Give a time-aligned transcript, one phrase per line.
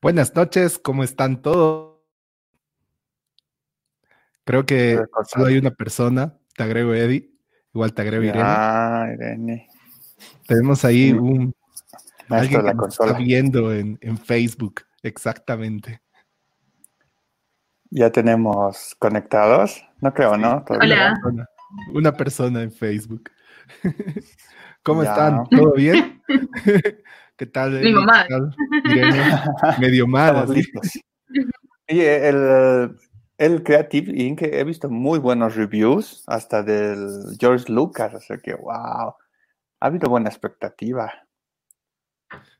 [0.00, 1.96] Buenas noches, ¿cómo están todos?
[4.44, 7.32] Creo que solo hay una persona, te agrego Eddie,
[7.74, 8.44] igual te agrego Irene.
[8.44, 9.68] Ah, Irene.
[10.46, 11.52] Tenemos ahí un
[12.28, 16.00] alguien que está viendo en, Facebook, exactamente.
[17.90, 20.64] Ya tenemos conectados, no creo, ¿no?
[20.68, 21.18] Hola.
[21.92, 23.32] Una persona, en Facebook.
[24.84, 25.44] ¿Cómo están?
[25.48, 26.22] ¿Todo bien?
[27.38, 27.80] ¿Qué tal?
[27.80, 28.26] Mi mamá.
[29.80, 30.44] Medio mal.
[31.88, 32.96] Oye, el,
[33.38, 34.42] el Creative Inc.
[34.42, 40.10] he visto muy buenos reviews, hasta del George Lucas, o sea que, wow, ha habido
[40.10, 41.12] buena expectativa.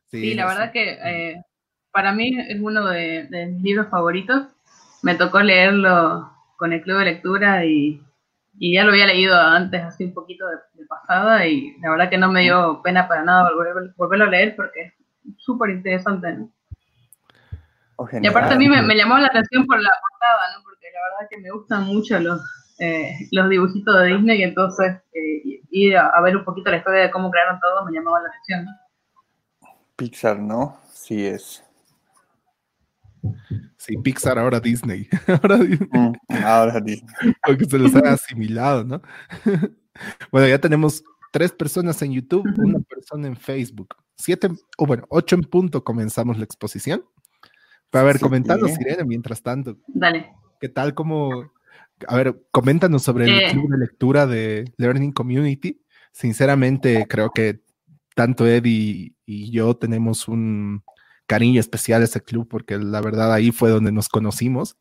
[0.05, 1.43] Sí, la verdad que eh,
[1.91, 4.47] para mí es uno de, mis libros favoritos.
[5.03, 8.01] Me tocó leerlo con el club de lectura y,
[8.59, 12.31] ya lo había leído antes, así un poquito de, pasada, y la verdad que no
[12.31, 13.49] me dio pena para nada
[13.97, 14.93] volverlo a leer porque es
[15.37, 16.33] súper interesante.
[16.33, 16.49] ¿no?
[18.21, 20.63] Y aparte a mí me, llamó la atención por la portada, ¿no?
[20.63, 22.41] porque la verdad que me gustan mucho los,
[22.79, 27.01] eh, los dibujitos de Disney, y entonces eh, ir a, ver un poquito la historia
[27.01, 28.67] de cómo crearon todo me llamaba la atención.
[29.95, 30.77] Pixar, ¿no?
[30.91, 31.63] Sí es.
[33.77, 35.07] Sí, Pixar, ahora Disney.
[35.27, 35.89] ahora Disney.
[35.91, 37.33] Mm, ahora Disney.
[37.45, 39.01] Porque se los ha asimilado, ¿no?
[40.31, 43.95] bueno, ya tenemos tres personas en YouTube, una persona en Facebook.
[44.15, 47.03] Siete, o bueno, ocho en punto comenzamos la exposición.
[47.91, 49.77] A ver, comentanos, Irene, mientras tanto.
[49.87, 50.31] Dale.
[50.59, 50.93] ¿Qué tal?
[50.93, 51.51] como
[52.07, 53.51] A ver, coméntanos sobre el eh.
[53.51, 55.81] club de lectura de Learning Community.
[56.11, 57.61] Sinceramente, creo que
[58.15, 60.83] tanto Eddie y yo tenemos un
[61.29, 64.77] cariño especial a ese club porque la verdad ahí fue donde nos conocimos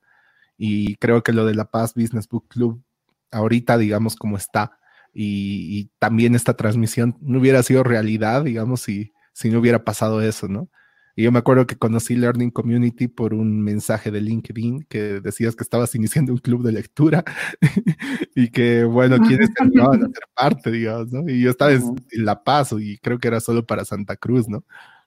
[0.57, 2.83] y creo que lo de La Paz Business Book Club
[3.31, 4.79] ahorita, digamos, como está
[5.13, 10.23] y, y también esta transmisión no hubiera sido realidad, digamos, si, si no hubiera pasado
[10.23, 10.71] eso, ¿no?
[11.19, 15.57] Y yo me acuerdo que conocí Learning Community por un mensaje de LinkedIn que decías
[15.57, 17.25] que estabas iniciando un club de lectura
[18.37, 21.29] y que, bueno, quienes te a ser parte, digamos, ¿no?
[21.29, 24.65] Y yo estaba en, La Paz y creo que era solo para Santa Cruz, ¿no?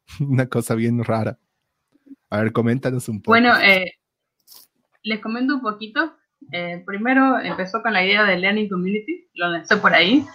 [0.19, 1.37] Una cosa bien rara.
[2.29, 3.31] A ver, coméntanos un poco.
[3.31, 3.93] Bueno, eh,
[5.03, 6.15] les comento un poquito.
[6.51, 10.25] Eh, primero empezó con la idea de Learning Community, lo lancé por ahí.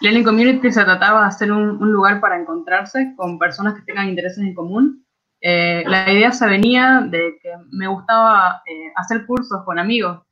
[0.00, 4.08] Learning Community se trataba de hacer un, un lugar para encontrarse con personas que tengan
[4.08, 5.06] intereses en común
[5.40, 10.22] eh, la idea se venía de que me gustaba eh, hacer cursos con amigos,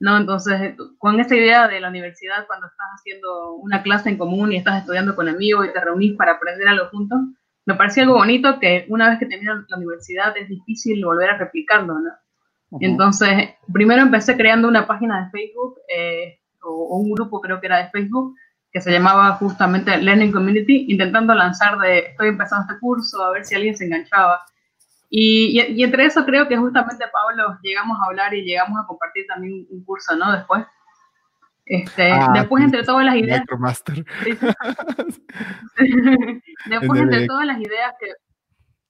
[0.00, 0.16] ¿no?
[0.16, 4.56] Entonces, con esa idea de la universidad, cuando estás haciendo una clase en común y
[4.56, 7.20] estás estudiando con amigos y te reunís para aprender algo juntos,
[7.70, 11.38] me parecía algo bonito que una vez que terminas la universidad es difícil volver a
[11.38, 12.10] replicarlo, ¿no?
[12.80, 17.78] Entonces, primero empecé creando una página de Facebook eh, o, un grupo creo que era
[17.78, 18.36] de Facebook
[18.72, 23.44] que se llamaba justamente Learning Community, intentando lanzar de estoy empezando este curso, a ver
[23.44, 24.40] si alguien se enganchaba.
[25.08, 29.26] Y, y, entre eso creo que justamente, Pablo, llegamos a hablar y llegamos a compartir
[29.26, 30.32] también un curso, ¿no?
[30.32, 30.64] Después.
[31.70, 33.44] Este, ah, después, entre todas las ideas.
[36.66, 38.08] después, entre todas las ideas que,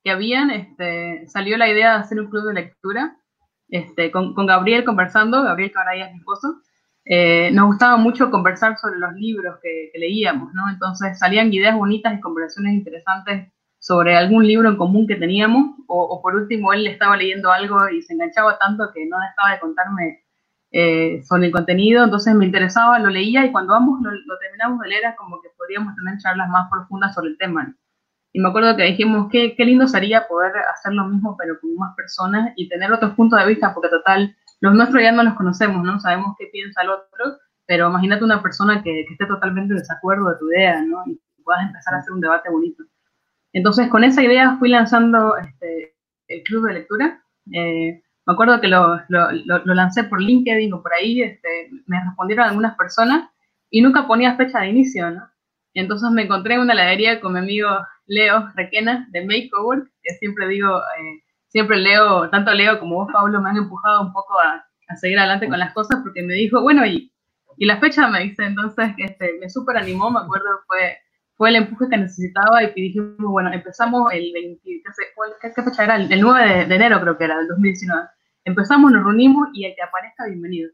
[0.03, 3.19] que, habían, este, salió la idea de hacer un club de lectura
[3.69, 6.63] este, con, con Gabriel conversando, Gabriel Cabraya es mi esposo.
[7.05, 10.71] Eh, nos gustaba mucho conversar sobre los libros que, leíamos, ¿no?
[10.71, 16.23] Entonces salían ideas bonitas y conversaciones interesantes sobre algún libro en común que teníamos, o,
[16.23, 20.25] por último él estaba leyendo algo y se enganchaba tanto que no dejaba de contarme
[20.72, 24.88] eh, sobre el contenido, entonces me interesaba, lo leía y cuando ambos lo, terminamos de
[24.88, 27.75] leer era como que podríamos tener charlas más profundas sobre el tema.
[28.32, 31.75] Y me acuerdo que dijimos que qué lindo sería poder hacer lo mismo pero con
[31.75, 35.34] más personas y tener otros puntos de vista, porque total, los nuestros ya no los
[35.34, 35.98] conocemos, ¿no?
[35.98, 40.38] Sabemos qué piensa el otro, pero imagínate una persona que, esté totalmente en desacuerdo de
[40.38, 41.02] tu idea, ¿no?
[41.06, 42.84] Y puedas empezar a hacer un debate bonito.
[43.52, 45.96] Entonces, con esa idea fui lanzando este,
[46.28, 47.23] el club de lectura.
[47.52, 52.02] Eh, me acuerdo que lo, lo, lo, lancé por LinkedIn o por ahí, este, me
[52.05, 53.31] respondieron algunas personas
[53.70, 55.28] y nunca ponía fecha de inicio, ¿no?
[55.75, 57.69] entonces me encontré en una heladería con mi amigo
[58.06, 63.40] Leo Requena de Makeover, que siempre digo, eh, siempre Leo, tanto Leo como vos, Pablo,
[63.40, 64.66] me han empujado un poco a,
[64.96, 67.12] seguir adelante con las cosas porque me dijo, bueno, y,
[67.56, 70.99] y la fecha me dice, entonces este, me súper animó, me acuerdo, fue,
[71.40, 74.60] fue el empuje que necesitaba y dijimos, bueno, empezamos el 20,
[75.40, 75.96] ¿qué, fecha era?
[75.96, 78.08] El 9 de, enero creo que era, del 2019.
[78.44, 80.70] Empezamos, nos reunimos y el que aparezca, bienvenido.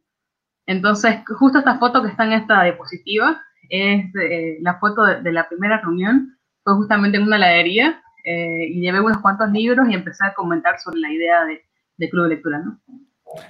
[0.66, 5.30] Entonces, justo esta foto que está en esta diapositiva es eh, la foto de, de,
[5.30, 9.94] la primera reunión, fue justamente en una heladería eh, y llevé unos cuantos libros y
[9.94, 11.62] empecé a comentar sobre la idea de,
[11.96, 12.80] de club de lectura, ¿no?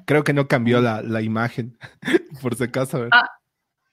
[0.05, 1.79] Creo que no cambió la, la imagen,
[2.43, 3.09] por si acaso.
[3.11, 3.31] Ah,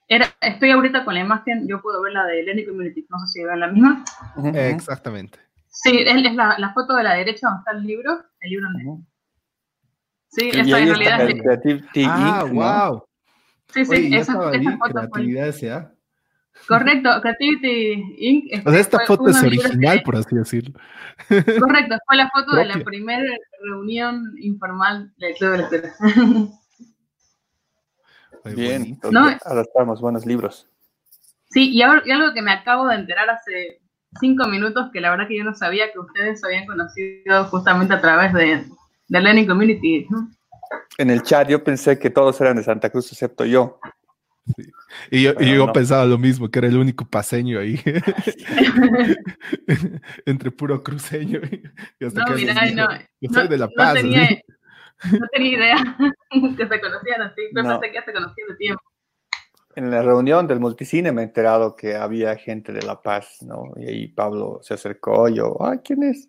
[0.08, 3.26] era, estoy ahorita con la imagen, yo puedo ver la de Lenny Community, no sé
[3.26, 4.04] si ven la misma.
[4.54, 5.38] exactamente.
[5.68, 9.06] Sí, es, la, la, foto de la derecha donde está el libro, el libro en
[10.28, 11.40] Sí, esa en realidad es...
[11.40, 13.04] Creative ah, wow.
[13.72, 14.50] Sí, sí, esa, foto
[14.92, 15.94] creatividad fue...
[16.68, 18.66] Correcto, Creativity Inc.
[18.66, 20.78] O sea, esta foto es original, por así decirlo.
[21.28, 23.24] Correcto, fue la foto de la primera
[23.62, 25.94] reunión informal del Club de Lectura.
[28.44, 30.68] Bien, no, adaptamos buenos libros.
[31.50, 33.80] Sí, y, algo que me acabo de enterar hace
[34.20, 38.00] cinco minutos, que la verdad que yo no sabía que ustedes habían conocido justamente a
[38.00, 38.64] través de,
[39.08, 40.06] de Learning Community.
[40.98, 43.78] En el chat yo pensé que todos eran de Santa Cruz, excepto yo.
[45.10, 47.80] Y yo, pensaba lo mismo, que era el único paseño ahí.
[50.26, 51.40] Entre puro cruceño.
[52.00, 52.88] no, mira, no.
[53.20, 53.98] Yo soy de La Paz.
[55.20, 55.76] No tenía, idea
[56.56, 57.42] que se conocían así.
[57.54, 58.82] Yo pensé que ya se conocían de tiempo.
[59.76, 63.72] En la reunión del multicine me he enterado que había gente de La Paz, ¿no?
[63.76, 66.28] Y ahí Pablo se acercó, y yo, ay, ¿quién es?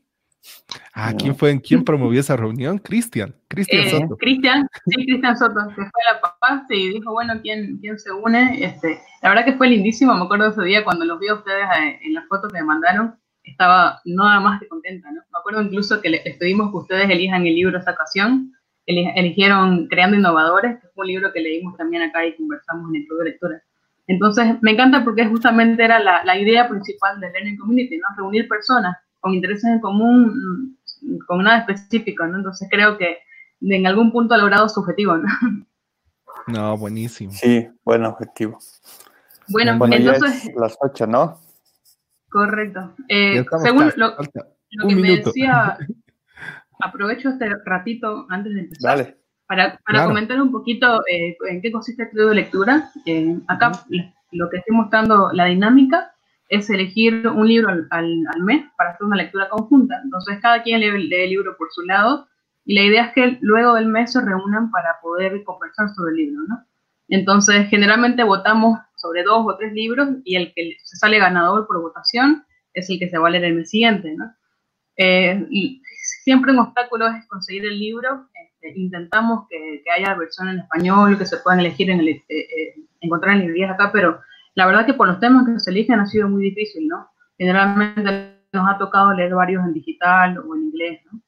[0.94, 1.60] Ah, ¿quién fue?
[1.62, 2.78] ¿Quién promovió esa reunión?
[2.80, 3.36] Cristian.
[3.48, 4.18] Cristian eh, Soto.
[4.18, 8.64] Cristian, sí, Cristian Soto, que fue la papá y dijo, bueno, ¿quién, quién se une?
[8.64, 11.66] Este, la verdad que fue lindísimo, me acuerdo ese día cuando los vi a ustedes
[11.80, 15.22] eh, en las fotos que me mandaron, estaba nada más que contenta, ¿no?
[15.32, 18.52] Me acuerdo incluso que les pedimos que ustedes elijan el libro esa ocasión,
[18.86, 23.08] eligieron Creando Innovadores, que fue un libro que leímos también acá y conversamos en el
[23.08, 23.64] club de lectura.
[24.08, 28.06] Entonces, me encanta porque justamente era la, la idea principal del Learning Community, ¿no?
[28.18, 32.38] Reunir personas con intereses en común, mm, con nada específico, ¿no?
[32.38, 33.18] Entonces creo que
[33.62, 35.28] en algún punto ha logrado su objetivo, ¿no?
[36.48, 37.32] No, buenísimo.
[37.32, 38.60] Sí, buen objetivo.
[39.48, 40.52] Bueno, entonces...
[40.56, 41.40] las ocho, ¿no?
[42.30, 42.96] Correcto.
[43.08, 44.16] Eh, según lo,
[44.88, 45.78] que me decía,
[46.82, 49.16] aprovecho este ratito antes de empezar.
[49.48, 52.90] Para, para comentar un poquito eh, en qué consiste el club de lectura.
[53.06, 53.72] Eh, acá
[54.32, 56.12] lo que estoy mostrando, la dinámica,
[56.50, 60.00] es elegir un libro al, al, mes para hacer una lectura conjunta.
[60.04, 62.28] Entonces, cada quien lee, el libro por su lado
[62.66, 66.18] y la idea es que luego del mes se reúnan para poder conversar sobre el
[66.18, 66.66] libro, ¿no?
[67.08, 71.82] Entonces, generalmente votamos sobre dos o tres libros y el que se sale ganador por
[71.82, 72.44] votación
[72.74, 74.34] es el que se va a leer el mes siguiente, ¿no?
[74.98, 75.82] Eh, y
[76.24, 78.28] siempre un obstáculo es conseguir el libro.
[78.34, 82.24] Este, intentamos que, que, haya versión en español, que se puedan elegir en el, eh,
[82.30, 84.20] eh, encontrar en librerías acá, pero
[84.56, 87.10] la verdad que por los temas que se eligen ha sido muy difícil, ¿no?
[87.38, 91.22] Generalmente nos ha tocado leer varios en digital o en inglés, ¿no?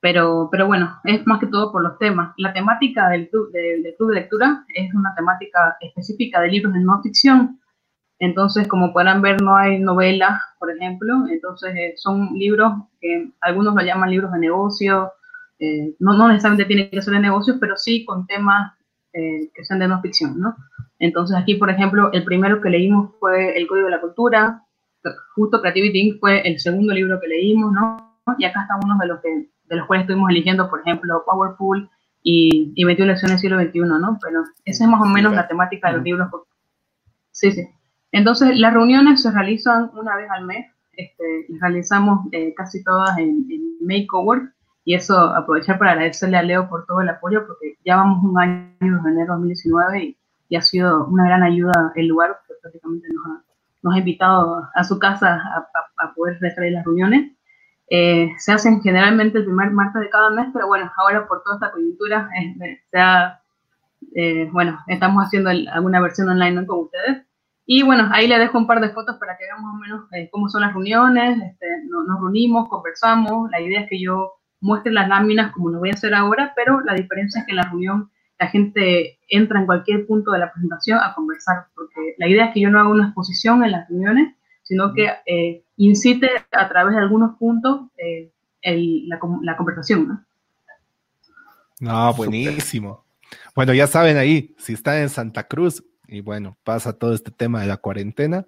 [0.00, 2.32] Pero, pero bueno, es más que todo por los temas.
[2.36, 6.80] La temática del club de, club de lectura es una temática específica de libros de
[6.80, 7.60] no ficción.
[8.20, 11.26] Entonces, como podrán ver, no hay novelas, por ejemplo.
[11.28, 15.12] Entonces, eh, son libros que algunos lo llaman libros de negocio.
[15.58, 18.72] Eh, no, no necesariamente tienen que ser de negocios, pero sí con temas
[19.12, 20.54] eh, que sean de no ficción, ¿no?
[21.00, 24.62] Entonces aquí, por ejemplo, el primero que leímos fue El Código de la Cultura,
[25.34, 26.20] justo Creativity Inc.
[26.20, 28.18] fue el segundo libro que leímos, ¿no?
[28.38, 31.88] Y acá están unos de los, que, de los cuales estuvimos eligiendo, por ejemplo, Powerful
[32.22, 34.18] y, y 21 lecciones del siglo XXI, ¿no?
[34.22, 36.28] Pero esa es más o menos la temática de los libros.
[37.30, 37.68] Sí, sí.
[38.12, 43.16] Entonces, las reuniones se realizan una vez al mes, este, las realizamos eh, casi todas
[43.18, 44.52] en, en Makeover,
[44.84, 48.38] y eso aprovechar para agradecerle a Leo por todo el apoyo, porque ya vamos un
[48.40, 52.54] año desde enero de 2019 y y ha sido una gran ayuda el lugar, que
[52.60, 53.42] prácticamente nos ha,
[53.82, 55.68] nos ha invitado a su casa a,
[56.04, 57.32] a, poder realizar las reuniones.
[57.90, 61.56] Eh, se hacen generalmente el primer martes de cada mes, pero bueno, ahora por toda
[61.56, 62.82] esta coyuntura, eh,
[64.14, 67.24] eh, bueno, estamos haciendo alguna versión online con ustedes.
[67.66, 70.30] Y bueno, ahí le dejo un par de fotos para que vean más o menos
[70.30, 75.08] cómo son las reuniones, este, nos reunimos, conversamos, la idea es que yo muestre las
[75.08, 78.10] láminas como lo voy a hacer ahora, pero la diferencia es que en la reunión
[78.38, 82.54] la gente entra en cualquier punto de la presentación a conversar, porque la idea es
[82.54, 84.34] que yo no haga una exposición en las reuniones,
[84.68, 88.30] sino que eh, incite a través de algunos puntos eh,
[88.62, 90.08] la, la, conversación.
[90.08, 90.24] ¿no?
[91.80, 93.02] no, buenísimo.
[93.54, 97.62] Bueno, ya saben ahí, si están en Santa Cruz y bueno, pasa todo este tema
[97.62, 98.46] de la cuarentena,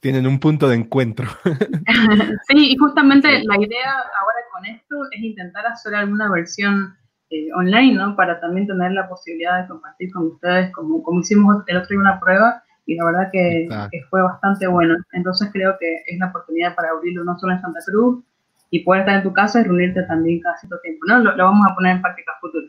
[0.00, 1.28] tienen un punto de encuentro.
[2.48, 6.96] sí, y justamente la idea ahora con esto es intentar hacer alguna versión
[7.30, 8.16] eh, online, ¿no?
[8.16, 12.00] Para también tener la posibilidad de compartir con ustedes, como, como hicimos el otro día
[12.00, 13.68] una prueba, y la verdad que,
[14.10, 14.96] fue bastante bueno.
[15.12, 18.24] Entonces creo que es la oportunidad para abrirlo no solo en Santa Cruz
[18.70, 21.20] y poder estar en tu casa y reunirte también cada cierto tiempo, ¿no?
[21.20, 22.66] Lo, vamos a poner en práctica futuro.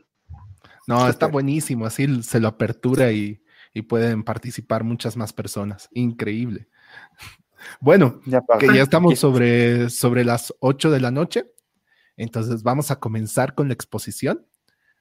[0.87, 3.41] No, está buenísimo, así se lo apertura y,
[3.73, 5.89] y pueden participar muchas más personas.
[5.93, 6.67] Increíble.
[7.79, 11.51] Bueno, ya que ya estamos sobre, sobre las 8 de la noche,
[12.15, 14.45] entonces vamos a comenzar con la exposición.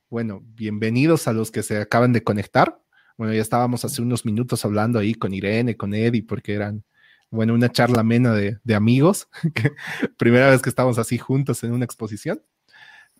[0.09, 2.81] Bueno, bienvenidos a los que se acaban de conectar.
[3.17, 6.85] Bueno, ya estábamos hace unos minutos hablando ahí con Irene, con Eddie, porque eran,
[7.31, 9.29] bueno, una charla amena de, amigos.
[10.19, 12.43] primera vez que estamos así juntos en una exposición.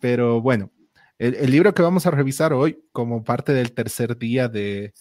[0.01, 0.73] Pero bueno,
[1.19, 4.93] el, libro que vamos a revisar hoy como parte del tercer día de,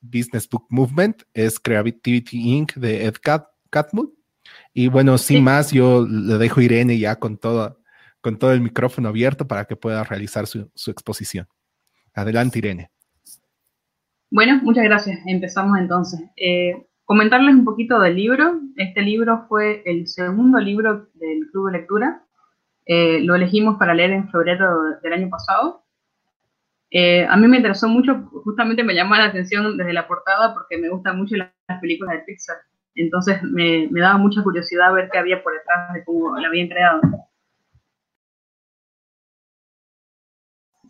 [0.00, 2.74] Business Book Movement es Creativity Inc.
[2.74, 3.14] de Ed
[3.70, 4.12] Catmull.
[4.72, 7.80] Y bueno, sin más, yo le dejo a Irene ya con todo,
[8.20, 11.48] con todo el micrófono abierto para que pueda realizar su, exposición.
[12.14, 12.90] Adelante, Irene.
[14.30, 15.20] Bueno, muchas gracias.
[15.26, 16.20] Empezamos entonces.
[16.36, 18.60] Eh, comentarles un poquito del libro.
[18.76, 22.22] Este libro fue el segundo libro del Club de Lectura.
[22.86, 25.84] Eh, lo elegimos para leer en febrero del año pasado.
[26.90, 30.78] Eh, a mí me interesó mucho, justamente me llamó la atención desde la portada porque
[30.78, 32.56] me gustan mucho las, películas de Pixar.
[32.94, 36.68] Entonces me, me, daba mucha curiosidad ver qué había por detrás de cómo la habían
[36.68, 37.00] creado.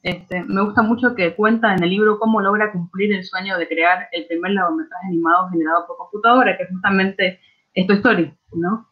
[0.06, 3.66] Este, me gusta mucho que cuenta en el libro cómo logra cumplir el sueño de
[3.66, 7.40] crear el primer largometraje animado generado por computadora, que es justamente
[7.74, 8.88] esto Story, ¿no?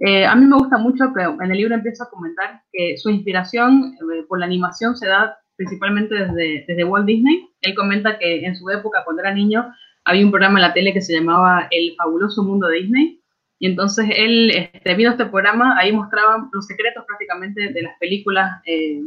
[0.00, 3.08] Eh, a mí me gusta mucho que en el libro empieza a comentar que su
[3.08, 7.48] inspiración eh, por la animación se da principalmente desde, desde, Walt Disney.
[7.62, 9.72] Él comenta que en su época, cuando era niño,
[10.04, 13.22] había un programa en la tele que se llamaba El fabuloso mundo de Disney.
[13.58, 18.60] Y entonces él, este, viendo este programa, ahí mostraba los secretos prácticamente de las películas,
[18.66, 19.00] eh,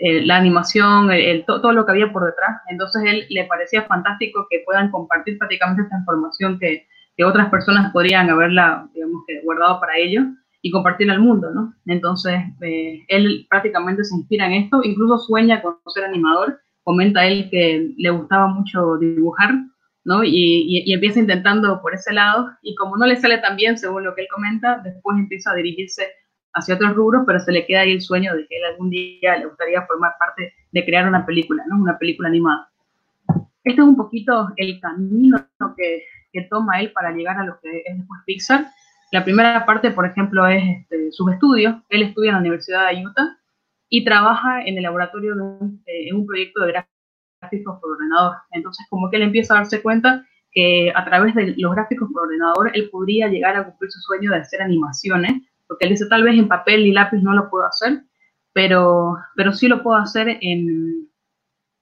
[0.00, 2.62] la animación, el, todo lo que había por detrás.
[2.68, 6.86] Entonces él le parecía fantástico que puedan compartir prácticamente esta información que,
[7.22, 10.24] otras personas podrían haberla, digamos que, guardado para ellos
[10.62, 11.74] y compartirla al mundo, ¿no?
[11.84, 17.50] Entonces, eh, él prácticamente se inspira en esto, incluso sueña con ser animador, comenta él
[17.50, 19.52] que le gustaba mucho dibujar,
[20.02, 20.24] ¿no?
[20.24, 24.04] Y, y, empieza intentando por ese lado, y como no le sale tan bien, según
[24.04, 26.04] lo que él comenta, después empieza a dirigirse
[26.52, 29.36] hacia otros rubros, pero se le queda ahí el sueño de que él algún día
[29.36, 31.76] le gustaría formar parte de crear una película, ¿no?
[31.76, 32.68] Una película animada.
[33.62, 36.04] Este es un poquito el camino que,
[36.48, 38.66] toma él para llegar a lo que es después Pixar.
[39.10, 41.74] La primera parte, por ejemplo, es este, sus estudios.
[41.88, 43.36] Él estudia en la Universidad de Utah
[43.88, 45.34] y trabaja en el laboratorio
[45.86, 46.84] eh, en un proyecto de
[47.40, 48.36] gráficos por ordenador.
[48.52, 52.22] Entonces, como que él empieza a darse cuenta que a través de los gráficos por
[52.22, 56.24] ordenador él podría llegar a cumplir su sueño de hacer animaciones, porque él dice, tal
[56.24, 58.02] vez en papel y lápiz no lo puedo hacer,
[58.52, 61.08] pero, pero sí lo puedo hacer en,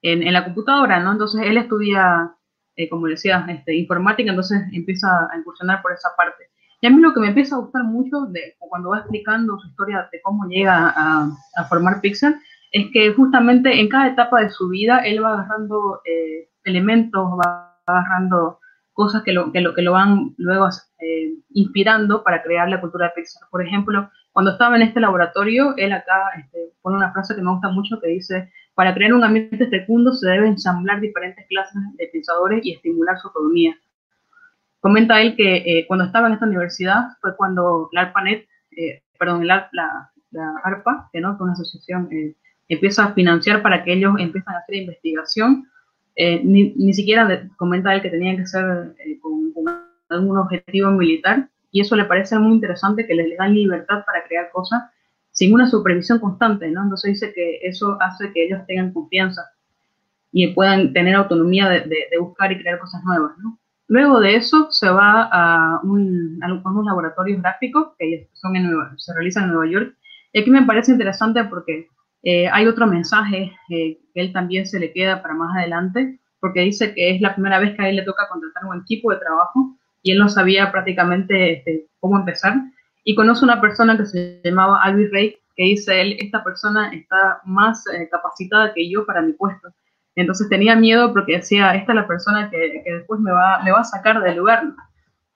[0.03, 1.13] en, la computadora, ¿no?
[1.13, 2.35] Entonces, él estudia
[2.77, 6.45] eh, como decía, este, informática, entonces empieza a incursionar por esa parte.
[6.83, 8.29] Y a mí lo que me empieza a gustar mucho
[8.59, 12.37] cuando va explicando su historia de cómo llega a, a formar Pixel
[12.73, 17.81] es que justamente en cada etapa de su vida él va agarrando eh, elementos, va
[17.87, 18.61] agarrando
[18.99, 23.07] cosas que lo, que lo, que lo van luego eh, inspirando para crear la cultura
[23.07, 23.49] de Pixar.
[23.49, 27.53] Por ejemplo, cuando estaba en este laboratorio, él acá este, pone una frase que me
[27.53, 32.09] gusta mucho que dice, para crear un ambiente fecundo se deben ensamblar diferentes clases de
[32.09, 33.77] pensadores y estimular su autonomía.
[34.81, 39.47] Comenta él que eh, cuando estaba en esta universidad fue cuando la ARPANET, eh, perdón,
[39.47, 40.11] la, la,
[40.65, 42.35] ARPA, que no es una asociación, eh,
[42.69, 45.69] empieza a financiar para que ellos empiezan a hacer investigación.
[46.19, 49.65] Ni, ni, siquiera comenta él que tenía que ser con, con,
[50.09, 54.51] algún objetivo militar, y eso le parece muy interesante que les, dan libertad para crear
[54.51, 54.83] cosas
[55.31, 56.83] sin una supervisión constante, ¿no?
[56.83, 59.43] Entonces dice que eso hace que ellos tengan confianza
[60.33, 63.33] y puedan tener autonomía de, buscar y crear cosas nuevas.
[63.87, 68.55] Luego de eso se va a, un, unos laboratorios gráficos que son
[68.97, 69.95] se realizan en Nueva York.
[70.33, 71.89] Y aquí me parece interesante porque
[72.23, 76.61] eh, hay otro mensaje eh, que él también se le queda para más adelante, porque
[76.61, 79.19] dice que es la primera vez que a él le toca contratar un equipo de
[79.19, 82.55] trabajo y él no sabía prácticamente este, cómo empezar
[83.05, 87.41] y conoce una persona que se llamaba Albi Rey, que dice él, esta persona está
[87.45, 89.69] más eh, capacitada que yo para mi puesto.
[90.15, 93.71] Entonces tenía miedo porque decía, esta es la persona que, que, después me va, me
[93.71, 94.65] va a sacar del lugar.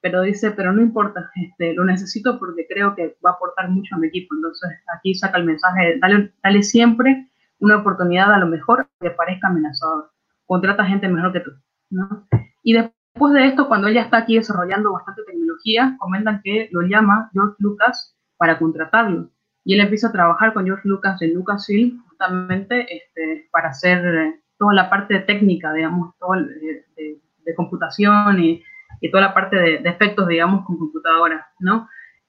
[0.03, 3.95] Pero dice, pero no importa, este, lo necesito porque creo que va a aportar mucho
[3.95, 4.35] a mi equipo.
[4.35, 7.29] Entonces aquí saca el mensaje, dale, dale siempre
[7.61, 10.11] una oportunidad a lo mejor que parezca amenazador.
[10.45, 11.53] Contrata gente mejor que tú.
[11.91, 12.27] ¿no?
[12.65, 17.31] Y después de esto, cuando ella está aquí desarrollando bastante tecnología, comentan que lo llama
[17.33, 19.31] George Lucas para contratarlo.
[19.65, 24.41] Y él empieza a trabajar con George Lucas en Lucasfilm justamente este, para hacer eh,
[24.59, 28.63] toda la parte técnica, digamos, todo de, de, computación y,
[29.03, 31.89] y, toda la parte de, efectos, digamos, con computadora, ¿no?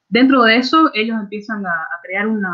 [0.10, 2.53] Dentro de eso, ellos empiezan a, crear una,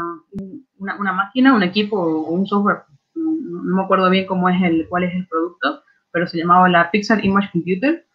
[0.77, 2.83] una, máquina, un equipo o un software,
[3.15, 6.91] no, me acuerdo bien cómo es el, cuál es el producto, pero se llamaba la
[6.91, 8.05] Pixar Image Computer,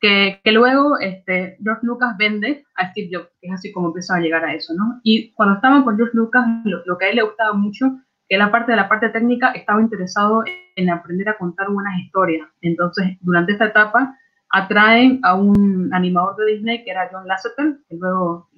[0.00, 4.16] que, que, luego este, George Lucas vende a Steve Jobs, que es así como empieza
[4.16, 5.00] a llegar a eso, ¿no?
[5.02, 7.86] Y cuando estaban con George Lucas, lo, que a él le gustaba mucho,
[8.28, 10.44] que la parte de la parte técnica estaba interesado
[10.76, 12.46] en aprender a contar buenas historias.
[12.60, 14.14] Entonces, durante esta etapa,
[14.50, 18.48] atraen a un animador de Disney que era John Lasseter, que luego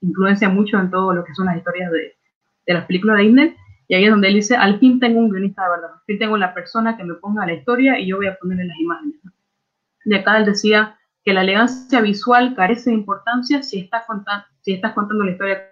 [0.00, 2.14] influencia mucho en todo lo que son las historias de,
[2.66, 3.56] de las películas de Disney,
[3.88, 6.18] y ahí es donde él dice, al fin tengo un guionista de verdad, al fin
[6.18, 9.16] tengo la persona que me ponga la historia y yo voy a ponerle las imágenes.
[10.04, 14.72] De acá él decía que la elegancia visual carece de importancia si estás, contando, si
[14.72, 15.68] estás contando la historia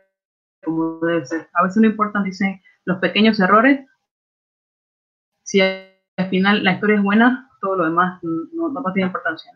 [0.63, 1.49] como debe ser.
[1.55, 3.87] A veces no importan, dicen, los pequeños errores.
[5.43, 9.53] Si al final la historia es buena, todo lo demás no, no, tiene importancia.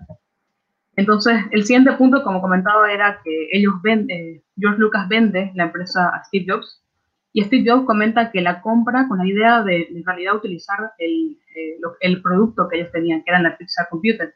[0.96, 5.64] Entonces, el siguiente punto, como comentaba, era que ellos ven, eh, George Lucas vende la
[5.64, 6.84] empresa a Steve Jobs
[7.32, 11.36] y Steve Jobs comenta que la compra con la idea de en realidad utilizar el,
[11.56, 14.34] eh, el producto que ellos tenían, que era la Pixar Computer,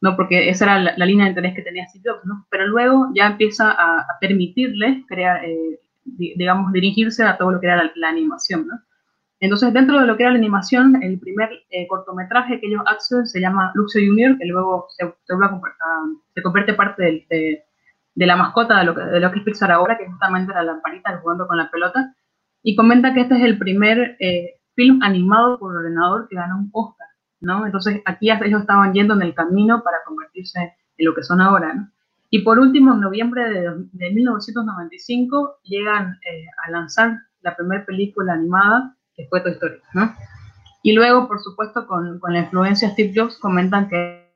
[0.00, 0.14] ¿no?
[0.14, 2.46] Porque esa era la, línea de interés que tenía Steve Jobs, ¿no?
[2.48, 7.66] Pero luego ya empieza a, a permitirle crear, eh, digamos, dirigirse a todo lo que
[7.66, 8.80] era la, animación, ¿no?
[9.40, 13.26] Entonces, dentro de lo que era la animación, el primer eh, cortometraje que ellos hacen
[13.26, 15.34] se llama Luxo Junior, que luego se, se,
[16.34, 17.64] se convierte parte de,
[18.14, 20.64] de, la mascota de lo, que, de lo que es Pixar ahora, que justamente la
[20.64, 22.14] lamparita jugando con la pelota
[22.62, 26.70] y comenta que este es el primer eh, film animado por ordenador que ganó un
[26.72, 27.06] Oscar,
[27.40, 27.64] ¿no?
[27.64, 31.74] Entonces aquí ellos estaban yendo en el camino para convertirse en lo que son ahora,
[31.74, 31.88] ¿no?
[32.30, 38.97] Y por último, en noviembre de, 1995 llegan eh, a lanzar la primera película animada
[39.18, 40.14] que fue Toy Story, ¿no?
[40.82, 44.32] Y luego, por supuesto, con, con la influencia de Steve Jobs, comentan que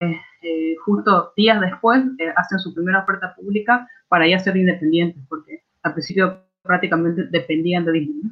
[0.00, 2.02] eh, justo días después
[2.36, 7.92] hacen su primera oferta pública para ya ser independientes, porque al principio prácticamente dependían de
[7.92, 8.22] Disney.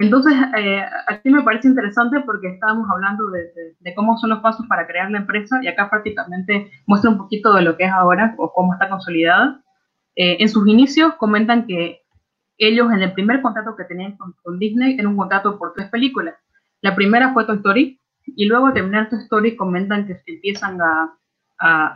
[0.00, 4.86] Entonces, eh, aquí me parece interesante porque estábamos hablando de, cómo son los pasos para
[4.86, 8.52] crear la empresa y acá prácticamente muestra un poquito de lo que es ahora o
[8.52, 9.60] cómo está consolidada.
[10.14, 12.02] Eh, en sus inicios comentan que
[12.58, 16.34] ellos en el primer contrato que tenían con, Disney era un contrato por tres películas.
[16.80, 21.14] La primera fue Toy Story y luego de terminar Toy Story comentan que empiezan a,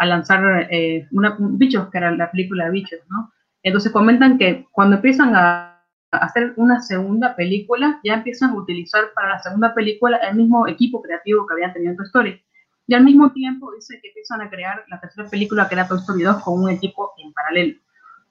[0.05, 3.33] lanzar eh, una, Bichos, que era la película de Bichos, ¿no?
[3.63, 5.73] Entonces comentan que cuando empiezan a
[6.11, 11.01] hacer una segunda película, ya empiezan a utilizar para la segunda película el mismo equipo
[11.01, 12.43] creativo que habían tenido en Toy Story.
[12.87, 15.99] Y al mismo tiempo dice que empiezan a crear la tercera película que era Toy
[15.99, 17.79] Story 2 con un equipo en paralelo.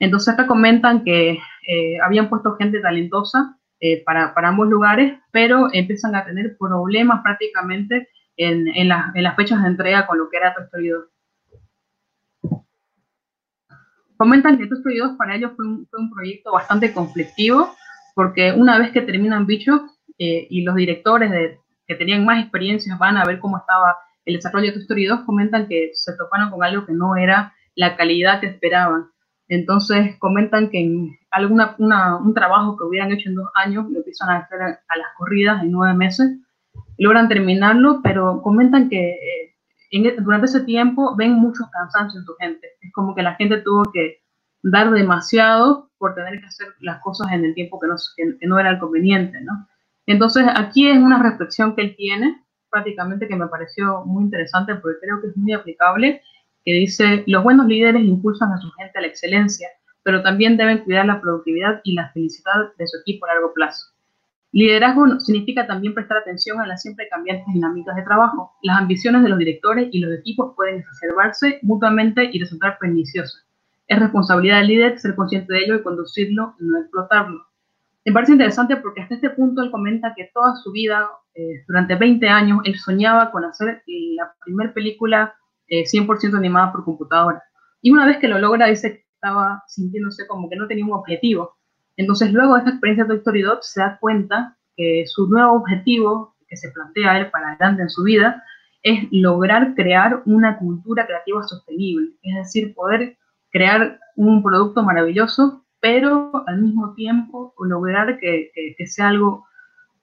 [0.01, 1.37] Entonces acá comentan que
[1.67, 8.09] eh, habían puesto gente talentosa eh, para, ambos lugares, pero empiezan a tener problemas prácticamente
[8.35, 11.05] en, las fechas de entrega con lo que era Toy Story 2.
[14.17, 17.75] Comentan que estos proyectos para ellos fue un, proyecto bastante conflictivo,
[18.15, 19.85] porque una vez que terminan Bicho
[20.17, 24.67] eh, y los directores que tenían más experiencias van a ver cómo estaba el desarrollo
[24.67, 28.39] de Toy Story 2, comentan que se toparon con algo que no era la calidad
[28.39, 29.10] que esperaban.
[29.51, 34.29] Entonces comentan que en alguna, un trabajo que hubieran hecho en dos años lo empiezan
[34.29, 36.39] a hacer a, las corridas en nueve meses,
[36.97, 39.55] logran terminarlo, pero comentan que eh,
[39.91, 42.65] e, durante ese tiempo ven muchos cansancios en su gente.
[42.79, 44.21] Es como que la gente tuvo que
[44.63, 48.79] dar demasiado por tener que hacer las cosas en el tiempo que no, era el
[48.79, 49.67] conveniente, ¿no?
[50.05, 54.99] Entonces, aquí es una reflexión que él tiene, prácticamente que me pareció muy interesante porque
[55.01, 56.21] creo que es muy aplicable,
[56.63, 59.67] que dice, los buenos líderes impulsan a su gente a la excelencia,
[60.03, 63.87] pero también deben cuidar la productividad y la felicidad de su equipo a largo plazo.
[64.53, 68.51] Liderazgo significa también prestar atención a las siempre cambiantes dinámicas de trabajo.
[68.61, 73.45] Las ambiciones de los directores y los equipos pueden exacerbarse mutuamente y resultar perniciosas.
[73.87, 77.45] Es responsabilidad del líder ser consciente de ello y conducirlo, no explotarlo.
[78.03, 81.95] Me parece interesante porque hasta este punto él comenta que toda su vida, eh, durante
[81.95, 85.35] 20 años, él soñaba con hacer la primera película
[85.71, 87.43] 100% eh, animada por computadora.
[87.81, 90.93] Y una vez que lo logra, dice que estaba sintiéndose como que no tenía un
[90.93, 91.55] objetivo,
[91.97, 96.57] entonces, luego de esta experiencia de 2, se da cuenta que su nuevo objetivo que
[96.57, 98.43] se plantea él para adelante en su vida
[98.83, 103.17] es lograr crear una cultura creativa sostenible, es decir, poder
[103.51, 108.51] crear un producto maravilloso, pero al mismo tiempo lograr que,
[108.87, 109.45] sea algo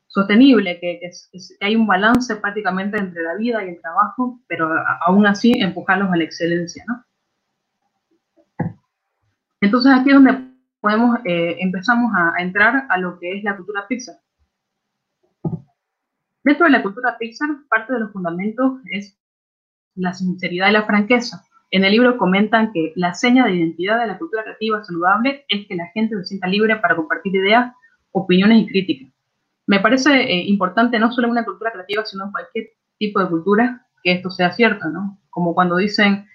[0.08, 1.00] sostenible, que,
[1.60, 4.70] hay un balance prácticamente entre la vida y el trabajo, pero
[5.06, 7.04] aún así empujarlos a la excelencia, ¿no?
[9.60, 10.48] Entonces aquí es donde
[10.80, 14.16] podemos, eh, empezamos a, entrar a lo que es la cultura Pixar.
[16.44, 19.18] Dentro de la cultura Pixar, parte de los fundamentos es
[19.94, 21.44] la sinceridad y la franqueza.
[21.70, 25.66] En el libro comentan que la seña de identidad de la cultura creativa saludable es
[25.66, 27.74] que la gente se sienta libre para compartir ideas,
[28.12, 29.07] opiniones y críticas.
[29.68, 33.28] Me parece eh, importante no solo en una cultura creativa, sino en cualquier tipo de
[33.28, 35.20] cultura que esto sea cierto, ¿no?
[35.28, 36.26] Como cuando dicen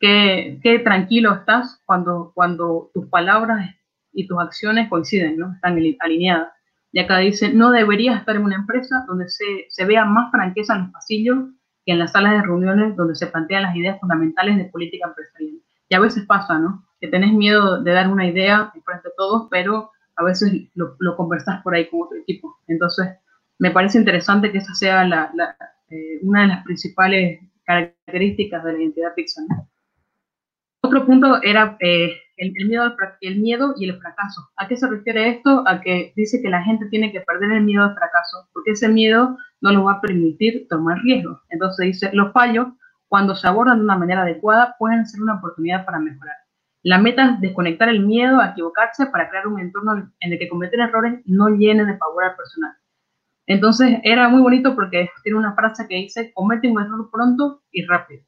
[0.00, 3.70] qué, tranquilo estás cuando, tus palabras
[4.12, 5.52] y tus acciones coinciden, ¿no?
[5.54, 6.48] Están alineadas.
[6.90, 10.74] Y acá dice, no deberías estar en una empresa donde se, se vea más franqueza
[10.74, 11.38] en los pasillos
[11.86, 15.62] que en las salas de reuniones donde se plantean las ideas fundamentales de política empresarial.
[15.88, 16.84] Y a veces pasa, ¿no?
[17.00, 21.16] Que tenés miedo de dar una idea frente a todos, pero a veces lo, lo
[21.16, 22.58] conversás por ahí con otro equipo.
[22.68, 23.08] Entonces,
[23.58, 25.04] me parece interesante que esa sea
[25.90, 29.44] eh, una de las principales características de la identidad Pixar.
[30.82, 34.48] Otro punto era eh, el, miedo, el miedo y el fracaso.
[34.56, 35.64] ¿A qué se refiere esto?
[35.66, 38.88] A que dice que la gente tiene que perder el miedo al fracaso, porque ese
[38.88, 41.38] miedo no nos va a permitir tomar riesgos.
[41.50, 42.68] Entonces dice, los fallos,
[43.08, 46.36] cuando se abordan de una manera adecuada, pueden ser una oportunidad para mejorar.
[46.82, 50.48] La meta es desconectar el miedo a equivocarse para crear un entorno en el que
[50.48, 52.72] cometer errores no llene de favor al personal.
[53.46, 57.84] Entonces era muy bonito porque tiene una frase que dice, comete un error pronto y
[57.84, 58.22] rápido.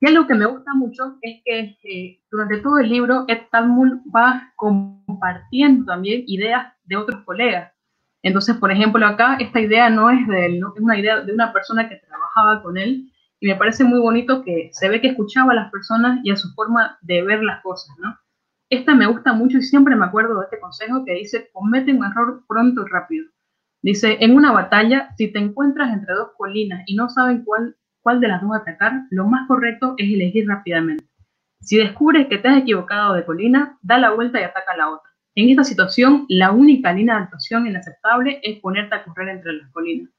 [0.00, 4.00] Y algo que me gusta mucho es que eh, durante todo el libro Ed Talmud
[4.14, 7.72] va compartiendo también ideas de otros colegas.
[8.22, 11.52] Entonces, por ejemplo, acá esta idea no es de él, es una idea de una
[11.52, 15.52] persona que trabajaba con él y me parece muy bonito que se ve que escuchaba
[15.52, 18.16] a las personas y a su forma de ver las cosas, ¿no?
[18.70, 22.04] Esta me gusta mucho y siempre me acuerdo de este consejo que dice, comete un
[22.04, 23.26] error pronto y rápido.
[23.80, 28.20] Dice, en una batalla, si te encuentras entre dos colinas y no saben cuál, cuál
[28.20, 31.08] de las dos atacar, lo más correcto es elegir rápidamente.
[31.60, 34.90] Si descubres que te has equivocado de colina, da la vuelta y ataca a la
[34.90, 35.10] otra.
[35.34, 39.70] En esta situación, la única línea de actuación inaceptable es ponerte a correr entre las
[39.70, 40.10] colinas.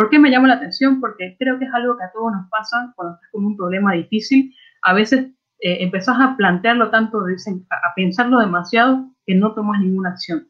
[0.00, 0.98] ¿Por qué me llama la atención?
[0.98, 3.92] Porque creo que es algo que a todos nos pasa cuando estás con un problema
[3.92, 4.50] difícil.
[4.80, 5.26] A veces
[5.60, 10.48] eh, empezás a plantearlo tanto, dicen, a pensarlo demasiado, que no tomas ninguna acción.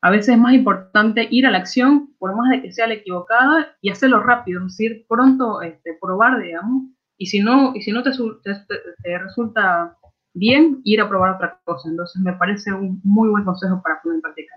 [0.00, 2.94] A veces es más importante ir a la acción, por más de que sea la
[2.94, 6.84] equivocada, y hacerlo rápido, es decir, pronto este, probar, digamos,
[7.18, 9.94] y si no, y si no te, te, resulta
[10.32, 11.90] bien, ir a probar otra cosa.
[11.90, 14.54] Entonces me parece un muy buen consejo para poner en práctica.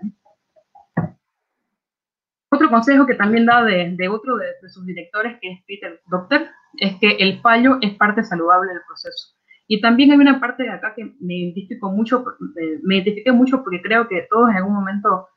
[2.60, 5.98] Otro consejo que también da de, de otro de, de, sus directores, que es Peter
[6.10, 6.42] Doctor,
[6.76, 9.34] es que el fallo es parte saludable del proceso.
[9.66, 12.22] Y también hay una parte de acá que me identifico mucho,
[12.60, 15.28] eh, me identifique mucho porque creo que todos en algún momento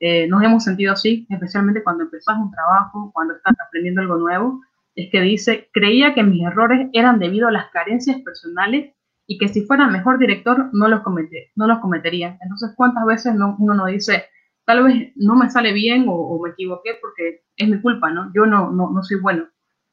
[0.00, 4.60] eh, nos hemos sentido así, especialmente cuando empezás un trabajo, cuando estás aprendiendo algo nuevo,
[4.94, 8.94] es que dice, creía que mis errores eran debido a las carencias personales
[9.26, 12.36] y que si fuera mejor director no los, comete, no los cometería.
[12.42, 14.24] Entonces, ¿cuántas veces no, uno no dice,
[14.64, 18.30] tal vez no me sale bien o, me equivoqué porque es mi culpa, ¿no?
[18.34, 19.48] Yo no, no, no soy bueno.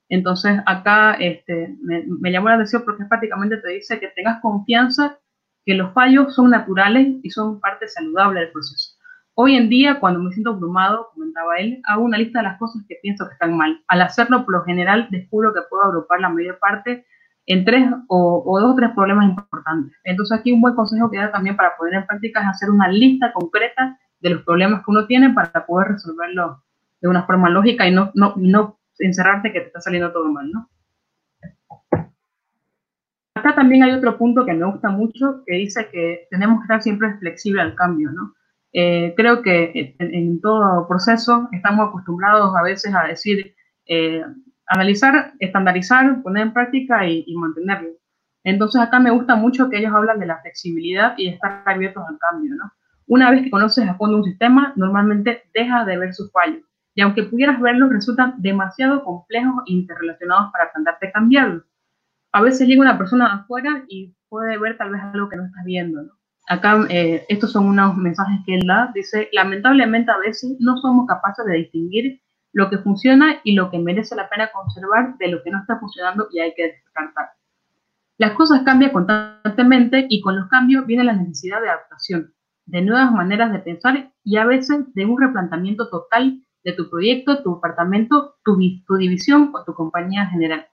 [0.10, 5.20] Entonces acá este, me, llamó la atención porque prácticamente te dice que tengas confianza
[5.66, 8.94] que los fallos son naturales y son parte saludable del proceso.
[9.34, 12.84] Hoy en día, cuando me siento abrumado, comentaba él, hago una lista de las cosas
[12.88, 13.84] que pienso que están mal.
[13.88, 17.06] Al hacerlo, por lo general, descubro que puedo agrupar la mayor parte
[17.46, 19.96] en tres o, o, dos o tres problemas importantes.
[20.06, 22.88] Entonces aquí un buen consejo que da también para poner en práctica es hacer una
[22.88, 26.58] lista concreta de los problemas que uno tiene para poder resolverlos
[27.02, 30.50] de una forma lógica y no, no, no encerrarte que te está saliendo todo mal,
[30.52, 30.70] ¿no?
[33.36, 36.82] Acá también hay otro punto que me gusta mucho, que dice que tenemos que estar
[36.82, 38.34] siempre flexibles al cambio, ¿no?
[38.74, 44.24] Eh, creo que en, todo proceso estamos acostumbrados a veces a decir, eh,
[44.66, 47.90] analizar, estandarizar, poner en práctica y, y, mantenerlo.
[48.44, 52.18] Entonces acá me gusta mucho que ellos hablan de la flexibilidad y estar abiertos al
[52.18, 52.72] cambio, ¿no?
[53.08, 56.64] Una vez que conoces a fondo un sistema, normalmente deja de ver sus fallos
[56.98, 61.64] y aunque pudieras verlos, resultan demasiado complejos e interrelacionados para tratarte de cambiarlos.
[62.32, 65.64] A veces llega una persona afuera y puede ver tal vez algo que no estás
[65.64, 66.02] viendo.
[66.48, 68.92] Acá, eh, estos son unos mensajes que él da.
[68.96, 72.20] Dice, lamentablemente a veces no somos capaces de distinguir
[72.52, 75.78] lo que funciona y lo que merece la pena conservar de lo que no está
[75.78, 77.30] funcionando y hay que descartar.
[78.18, 82.34] Las cosas cambian constantemente y con los cambios viene la necesidad de adaptación,
[82.68, 87.42] de nuevas maneras de pensar y a veces de un replanteamiento total de tu proyecto,
[87.42, 90.68] tu departamento, tu, división o tu compañía general.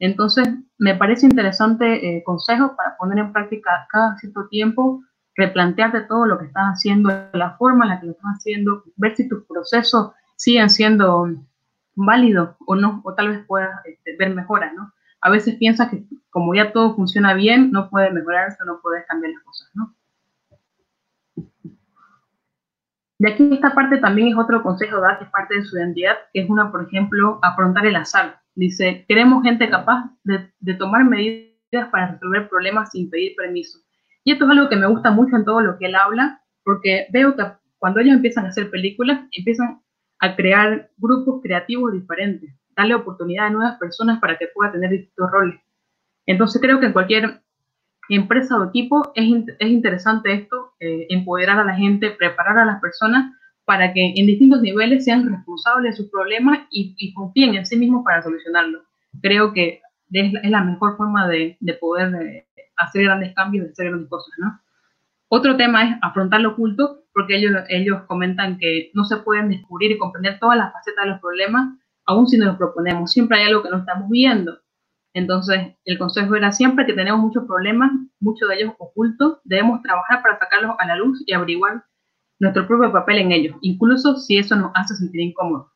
[0.00, 0.48] Entonces,
[0.78, 5.02] me parece interesante eh, consejo para poner en práctica cada cierto tiempo,
[5.36, 9.14] replantearte todo lo que estás haciendo, la forma en la que lo estás haciendo, ver
[9.14, 11.28] si tus procesos siguen siendo
[11.94, 14.92] válidos o no, o tal vez puedas este, ver mejoras, ¿no?
[15.20, 19.34] A veces piensas que como ya todo funciona bien, no puede mejorarse, no puedes cambiar
[19.34, 19.94] las cosas, ¿no?
[23.18, 26.16] De aquí esta parte también es otro consejo da que es parte de su identidad,
[26.32, 28.40] que es una, por ejemplo, afrontar el azar.
[28.54, 33.80] Dice, queremos gente capaz de, de tomar medidas para resolver problemas sin pedir permiso.
[34.24, 37.06] Y esto es algo que me gusta mucho en todo lo que él habla, porque
[37.12, 37.44] veo que
[37.78, 39.80] cuando ellos empiezan a hacer películas, empiezan
[40.20, 45.30] a crear grupos creativos diferentes, darle oportunidad a nuevas personas para que puedan tener distintos
[45.30, 45.60] roles.
[46.26, 47.42] Entonces creo que en cualquier
[48.16, 52.80] empresa o equipo, es, es interesante esto, eh, empoderar a la gente, preparar a las
[52.80, 57.76] personas para que en distintos niveles sean responsables de sus problemas y, confíen en sí
[57.76, 58.82] mismos para solucionarlos.
[59.20, 63.88] Creo que es, la mejor forma de, de poder eh, hacer grandes cambios, de hacer
[63.88, 64.58] grandes cosas, ¿no?
[65.30, 69.90] Otro tema es afrontar lo oculto, porque ellos, ellos comentan que no se pueden descubrir
[69.90, 73.12] y comprender todas las facetas de los problemas, aun si nos los proponemos.
[73.12, 74.58] Siempre hay algo que no estamos viendo.
[75.18, 80.22] Entonces, el consejo era siempre que tenemos muchos problemas, muchos de ellos ocultos, debemos trabajar
[80.22, 81.84] para sacarlos a la luz y averiguar
[82.38, 85.72] nuestro propio papel en ellos, incluso si eso nos hace sentir incómodos.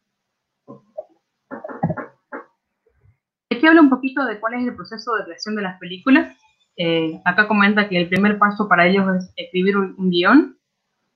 [3.51, 6.37] Aquí habla un poquito de cuál es el proceso de creación de las películas.
[6.77, 10.57] Eh, acá comenta que el primer paso para ellos es escribir un, guion,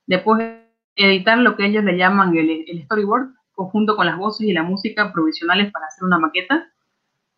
[0.07, 0.45] después
[0.97, 5.13] editar lo que ellos le llaman el, storyboard, conjunto con las voces y la música
[5.13, 6.67] provisionales para hacer una maqueta,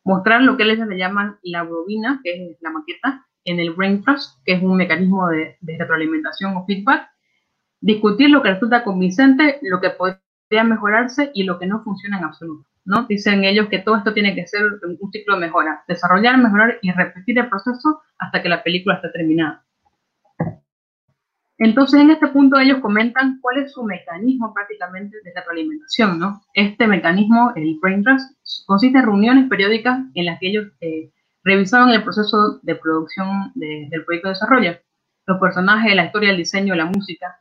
[0.05, 4.03] mostrar lo que ellos le llaman la bobina, que es la maqueta, en el brain
[4.03, 7.09] trust, que es un mecanismo de, de retroalimentación o feedback,
[7.81, 12.25] discutir lo que resulta convincente, lo que podría mejorarse y lo que no funciona en
[12.25, 12.69] absoluto.
[12.85, 13.05] ¿no?
[13.05, 16.91] Dicen ellos que todo esto tiene que ser un ciclo de mejora, desarrollar, mejorar y
[16.91, 19.65] repetir el proceso hasta que la película esté terminada.
[21.59, 26.42] Entonces, en este punto ellos comentan cuál es su mecanismo prácticamente de retroalimentación, ¿no?
[26.55, 28.31] Este mecanismo, el Brain Trust,
[28.66, 31.11] consiste en reuniones periódicas en las que ellos eh,
[31.42, 34.79] revisaban el proceso de producción del proyecto de desarrollo,
[35.27, 37.40] los personajes, la historia, el diseño, la música,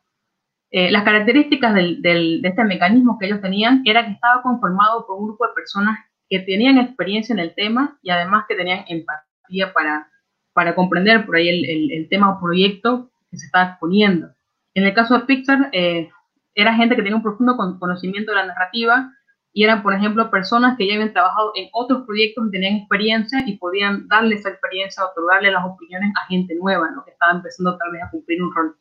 [0.71, 5.27] eh, las características de este mecanismo que ellos tenían era que estaba conformado por un
[5.27, 5.97] grupo de personas
[6.29, 10.09] que tenían experiencia en el tema y además que tenían empatía para,
[10.53, 14.29] para comprender por ahí el, tema o proyecto que se estaba exponiendo.
[14.73, 16.09] En el caso de Pixar, eh,
[16.53, 19.11] era gente que tenía un profundo conocimiento de la narrativa
[19.53, 23.43] y eran, por ejemplo, personas que ya habían trabajado en otros proyectos y tenían experiencia
[23.45, 27.03] y podían darle esa experiencia, otorgarle las opiniones a gente nueva, ¿no?
[27.03, 28.77] que estaba empezando tal vez a cumplir un rol.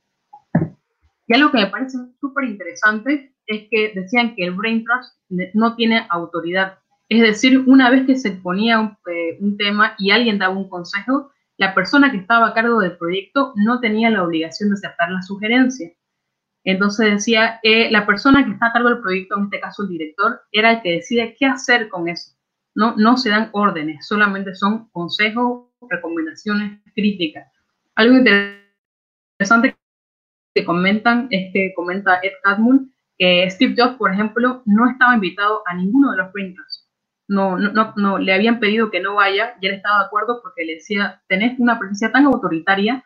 [1.27, 5.19] Y algo que me parece súper interesante es que decían que el Brain Trust
[5.55, 6.79] no tiene autoridad.
[7.09, 11.31] Es decir, una vez que se exponía un, eh, tema y alguien daba un consejo,
[11.59, 15.23] la persona que estaba a cargo del proyecto no tenía la obligación de aceptar la
[15.23, 15.91] sugerencia.
[16.65, 19.89] Entonces decía, eh, la persona que está a cargo del proyecto, en este caso el
[19.89, 22.33] director, era el que decide qué hacer con eso.
[22.75, 27.51] No, no se dan órdenes, solamente son consejos, recomendaciones, críticas.
[27.95, 29.77] Algo interesante
[30.55, 35.63] que comentan es que comenta Ed Catmull que Steve Jobs, por ejemplo, no estaba invitado
[35.67, 36.76] a ninguno de los printers.
[37.29, 40.65] No, no, no, le habían pedido que no vaya y él estaba de acuerdo porque
[40.65, 43.05] le decía, tenés una presencia tan autoritaria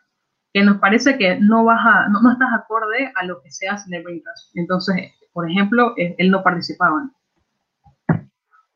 [0.53, 1.81] que nos parece que no, vas
[2.11, 4.23] no, no, estás acorde a lo que se hace en el.
[4.55, 7.11] Entonces, por ejemplo, él no participaba.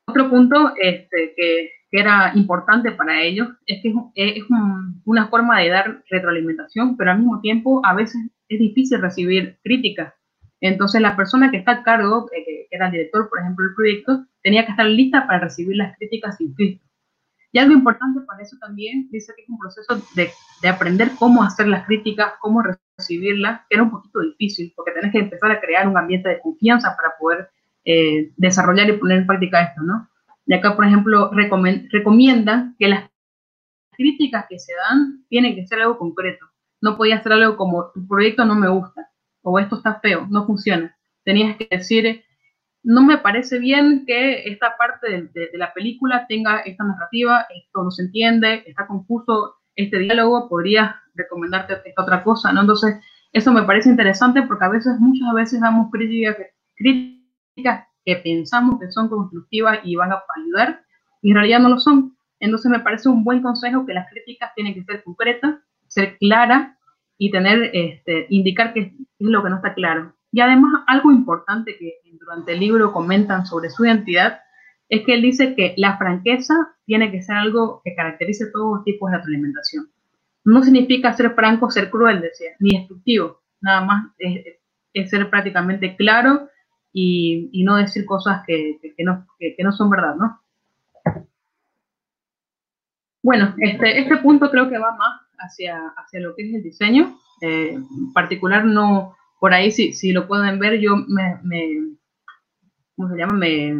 [0.07, 4.45] Otro punto este, que, era importante para ellos es que es, es
[5.05, 10.13] una forma de dar retroalimentación, pero al mismo tiempo a veces es difícil recibir críticas.
[10.61, 13.75] Entonces la persona que está a cargo, eh, que era el director, por ejemplo, del
[13.77, 16.87] proyecto, tenía que estar lista para recibir las críticas sin filtro.
[17.51, 20.31] Y algo importante para eso también, dice que es un proceso de,
[20.63, 22.63] de, aprender cómo hacer las críticas, cómo
[22.97, 26.41] recibirlas, que era un poquito difícil, porque tenés que empezar a crear un ambiente de
[26.41, 27.49] confianza para poder
[27.85, 30.09] eh, desarrollar y poner en práctica esto, ¿no?
[30.47, 33.11] Y acá, por ejemplo, recomiendan que las
[33.93, 36.47] críticas que se dan tienen que ser algo concreto
[36.85, 39.09] no podías hacer algo como tu proyecto no me gusta
[39.43, 40.95] o esto está feo, no funciona.
[41.25, 42.25] Tenías que decir,
[42.85, 47.91] no me parece bien que esta parte de, la película tenga esta narrativa, esto no
[47.91, 52.61] se entiende, está confuso este diálogo, podrías recomendarte esta otra cosa, ¿no?
[52.61, 52.97] Entonces,
[53.33, 59.09] eso me parece interesante porque a veces, muchas veces damos críticas, que pensamos que son
[59.09, 60.85] constructivas y van a ayudar
[61.23, 62.15] y en realidad no lo son.
[62.39, 65.55] Entonces me parece un buen consejo que las críticas tienen que ser concretas,
[65.89, 66.79] ser clara
[67.17, 70.15] y tener, este, indicar qué es lo que no está claro.
[70.35, 74.41] Y además, algo importante que durante el libro comentan sobre su identidad
[74.89, 78.85] es que él dice que la franqueza tiene que ser algo que caracterice todos los
[78.85, 79.93] tipos de alimentación.
[80.43, 83.43] No significa ser franco, ser cruel, decía, ni destructivo.
[83.61, 86.49] Nada más es, ser prácticamente claro
[86.93, 90.41] y, no decir cosas que, que, no, que, no, son verdad, ¿no?
[93.23, 97.21] Bueno, este, este punto creo que va más hacia, hacia lo que es el diseño.
[97.41, 99.15] Eh, en particular, no,
[99.45, 101.97] por ahí, si, si lo pueden ver, yo me, me
[102.97, 103.35] ¿cómo se llama?
[103.35, 103.75] Me,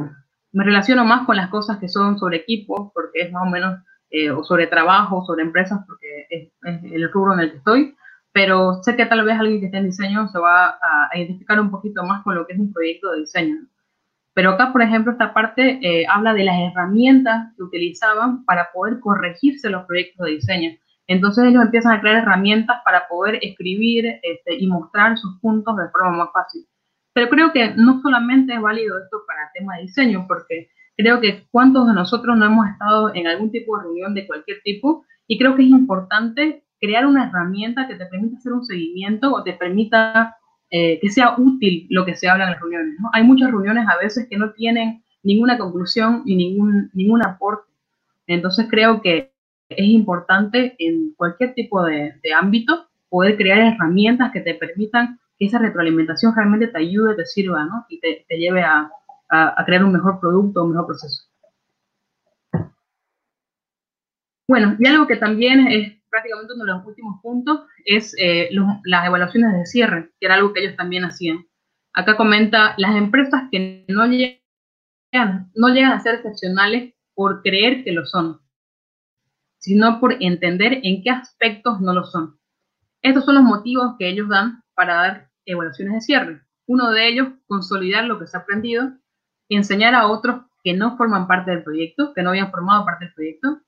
[0.53, 3.81] me, relaciono más con las cosas que son sobre equipos, porque es más o menos,
[4.11, 6.51] eh, o sobre trabajo, sobre empresas, porque es,
[6.93, 7.97] el rubro en el que estoy.
[8.31, 11.59] Pero sé que tal vez alguien que esté en diseño se va a, a identificar
[11.59, 13.67] un poquito más con lo que es un proyecto de diseño.
[14.35, 19.01] Pero acá, por ejemplo, esta parte eh, habla de las herramientas que utilizaban para poder
[19.01, 20.73] corregirse los proyectos de diseño.
[21.07, 25.89] Entonces ellos empiezan a crear herramientas para poder escribir este, y mostrar sus puntos de
[25.91, 26.67] forma más fácil.
[27.13, 31.21] Pero creo que no solamente es válido esto para el tema de diseño, porque Creo
[31.21, 35.05] que cuántos de nosotros no hemos estado en algún tipo de reunión de cualquier tipo
[35.27, 39.43] y creo que es importante crear una herramienta que te permita hacer un seguimiento o
[39.43, 40.37] te permita
[40.71, 42.95] eh, que sea útil lo que se habla en las reuniones.
[43.01, 43.11] ¿no?
[43.13, 47.73] Hay muchas reuniones a veces que no tienen ninguna conclusión y ningún, ningún aporte.
[48.27, 49.33] Entonces creo que
[49.69, 55.59] es importante en cualquier tipo de, ámbito poder crear herramientas que te permitan que esa
[55.59, 57.87] retroalimentación realmente te ayude, te sirva, ¿no?
[57.89, 58.91] Y te, lleve a,
[59.65, 61.25] crear un mejor producto, un mejor proceso.
[64.49, 68.51] Bueno, y algo que también es prácticamente uno de los últimos puntos es eh,
[68.85, 71.47] las evaluaciones de cierre, que era algo que ellos también hacían.
[71.93, 77.93] Acá comenta, las empresas que no llegan, no llegan a ser excepcionales por creer que
[77.93, 78.41] lo son,
[79.65, 82.39] sino por entender en qué aspectos no lo son.
[83.01, 86.43] Estos son los motivos que ellos dan para dar evaluaciones de cierre.
[86.67, 88.93] Uno de ellos, consolidar lo que se ha aprendido,
[89.49, 93.15] enseñar a otros que no forman parte del proyecto, que no habían formado parte del
[93.15, 93.61] proyecto,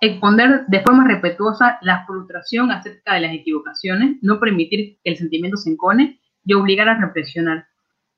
[0.00, 5.56] exponer de forma respetuosa la frustración acerca de las equivocaciones, no permitir que el sentimiento
[5.56, 7.68] se encone y obligar a reflexionar.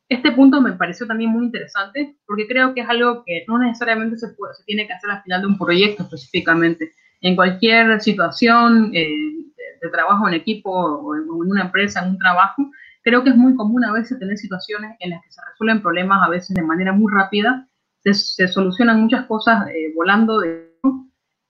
[0.09, 4.17] Este punto me pareció también muy interesante porque creo que es algo que no necesariamente
[4.17, 9.09] se, se tiene que hacer al final de un proyecto específicamente, en cualquier situación eh,
[9.81, 12.71] de, trabajo en equipo o en, una empresa, en un trabajo,
[13.03, 16.27] creo que es muy común a veces tener situaciones en las que se resuelven problemas
[16.27, 17.69] a veces de manera muy rápida,
[18.01, 20.73] se, solucionan muchas cosas eh, volando de,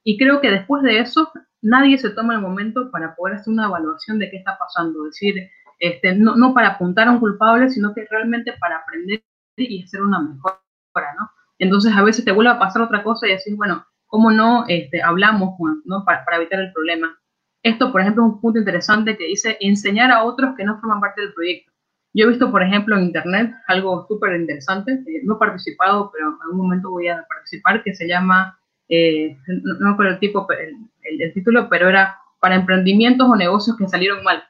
[0.03, 3.65] y creo que después de eso nadie se toma el momento para poder hacer una
[3.65, 5.49] evaluación de qué está pasando, es decir,
[5.79, 9.23] este, no, no para apuntar a un culpable, sino que realmente para aprender
[9.57, 11.29] y hacer una mejora, ¿no?
[11.59, 15.01] Entonces a veces te vuelve a pasar otra cosa y decir, bueno, cómo no este,
[15.01, 16.03] hablamos ¿no?
[16.05, 17.17] Para, evitar el problema.
[17.63, 21.01] Esto, por ejemplo, es un punto interesante que dice enseñar a otros que no forman
[21.01, 21.71] parte del proyecto.
[22.13, 26.41] Yo he visto, por ejemplo, en Internet algo súper interesante, no he participado, pero en
[26.41, 28.57] algún momento voy a participar, que se llama,
[28.89, 33.87] eh, no, me el, tipo, el, el, título, pero era para emprendimientos o negocios que
[33.87, 34.43] salieron mal.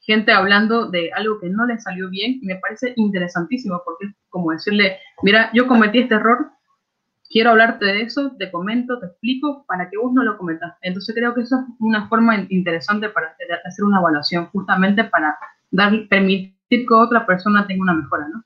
[0.00, 4.12] Gente hablando de algo que no les salió bien y me parece interesantísimo porque es
[4.28, 6.50] como decirle, mira, yo cometí este error,
[7.30, 10.74] quiero hablarte de eso, te comento, te explico para que vos no lo cometas.
[10.82, 15.36] Entonces creo que eso es una forma interesante para hacer una evaluación, justamente para
[15.70, 18.42] dar, permitir que otra persona tenga una mejora, ¿no?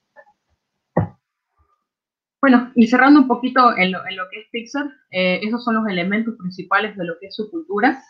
[2.41, 6.35] Bueno, y cerrando un poquito en lo, que es Pixar, eh, esos son los elementos
[6.39, 8.03] principales de lo que es su cultura.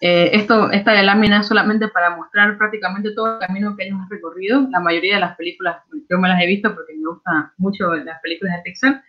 [0.00, 4.10] Eh, esto, esta lámina es solamente para mostrar prácticamente todo el camino que ellos han
[4.10, 4.68] recorrido.
[4.70, 8.20] La mayoría de las películas, yo me las he visto porque me gustan mucho las
[8.20, 9.02] películas de Pixar,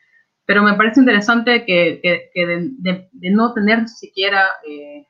[0.45, 2.01] pero me parece interesante que,
[2.33, 5.07] de, no tener siquiera, eh,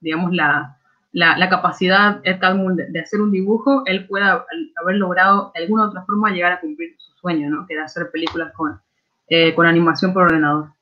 [0.00, 0.78] digamos, la,
[1.12, 4.46] la, capacidad de, hacer un dibujo, él pueda
[4.82, 7.66] haber logrado de alguna otra forma llegar a cumplir su sueño, ¿no?
[7.66, 8.80] que era hacer películas con,
[9.28, 10.72] eh, con animación por ordenador.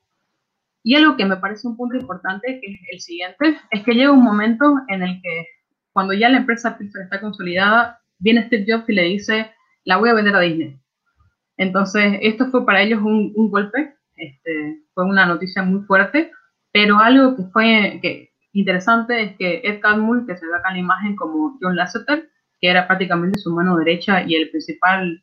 [0.82, 4.12] Y algo que me parece un punto importante, que es el siguiente, es que llega
[4.12, 5.46] un momento en el que
[5.92, 9.50] cuando ya la empresa Pixar está consolidada, viene Steve Jobs y le dice,
[9.84, 10.78] la voy a vender a Disney.
[11.58, 16.32] Entonces, esto fue para ellos un, golpe, este, fue una noticia muy fuerte,
[16.72, 18.00] pero algo que fue
[18.52, 22.30] interesante es que Ed Catmull, que se ve acá en la imagen como John Lasseter,
[22.60, 25.22] que era prácticamente su mano derecha y el principal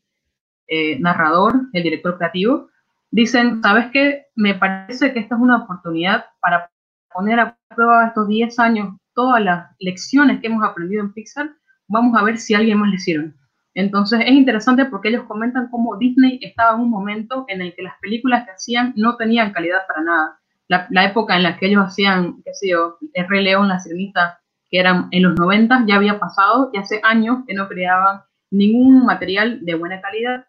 [0.67, 2.69] eh, narrador, el director creativo,
[3.11, 4.25] dicen, ¿sabes qué?
[4.35, 6.69] Me parece que esta es una oportunidad para
[7.13, 11.49] poner a prueba estos 10 años todas las lecciones que hemos aprendido en Pixar,
[11.87, 13.35] vamos a ver si alguien más le hicieron.
[13.75, 17.83] Entonces es interesante porque ellos comentan cómo Disney estaba en un momento en el que
[17.83, 20.39] las películas que hacían no tenían calidad para nada.
[20.67, 24.39] La, época en la que ellos hacían, qué sé yo, El León, La Sirenita,
[24.71, 29.05] que eran en los 90, ya había pasado y hace años que no creaban ningún
[29.05, 30.45] material de buena calidad.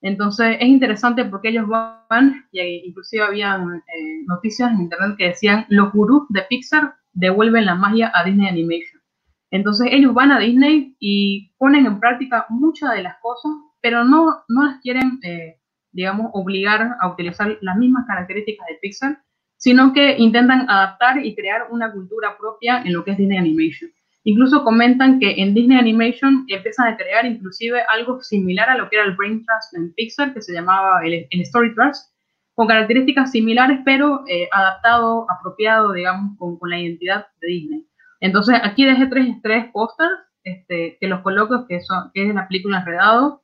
[0.00, 5.66] Entonces es interesante porque ellos van, y inclusive habían eh, noticias en internet que decían,
[5.68, 8.99] los gurús de Pixar devuelven la magia a Disney Animation.
[9.50, 14.44] Entonces ellos van a Disney y ponen en práctica muchas de las cosas, pero no,
[14.48, 15.58] no las quieren, eh,
[15.92, 19.22] digamos, obligar a utilizar las mismas características de Pixar,
[19.56, 23.90] sino que intentan adaptar y crear una cultura propia en lo que es Disney Animation.
[24.22, 28.96] Incluso comentan que en Disney Animation empiezan a crear inclusive algo similar a lo que
[28.96, 32.12] era el Brain Trust en Pixar, que se llamaba el, Story Trust,
[32.54, 37.89] con características similares, pero eh, adaptado, apropiado, digamos, con la identidad de Disney.
[38.20, 40.12] Entonces, aquí dejé tres, tres pósters
[40.44, 43.42] este, que los coloco, que, son, que es la película Enredado,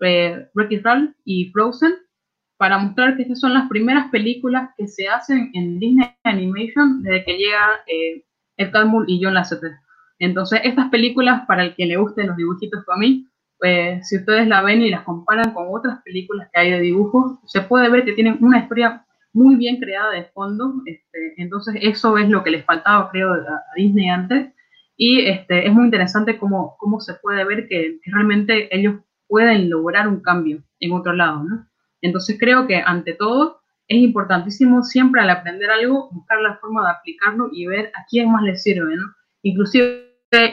[0.00, 0.84] eh, Wreck-It
[1.24, 1.94] y Frozen,
[2.56, 7.24] para mostrar que estas son las primeras películas que se hacen en Disney Animation desde
[7.24, 8.24] que llega eh,
[8.56, 8.72] Ed
[9.06, 9.72] y John Lasseter.
[10.18, 13.26] Entonces, estas películas, para el que le gusten los dibujitos como a mí,
[13.58, 17.38] pues, si ustedes la ven y las comparan con otras películas que hay de dibujos,
[17.46, 20.74] se puede ver que tienen una historia muy bien creada de fondo.
[20.86, 24.52] Este, entonces, eso es lo que les faltaba, creo, a, Disney antes.
[24.96, 30.08] Y este, es muy interesante cómo, cómo se puede ver que, realmente ellos pueden lograr
[30.08, 31.68] un cambio en otro lado, ¿no?
[32.00, 36.90] Entonces, creo que ante todo es importantísimo siempre al aprender algo buscar la forma de
[36.90, 39.04] aplicarlo y ver a quién más le sirve, ¿no?
[39.42, 40.08] Inclusive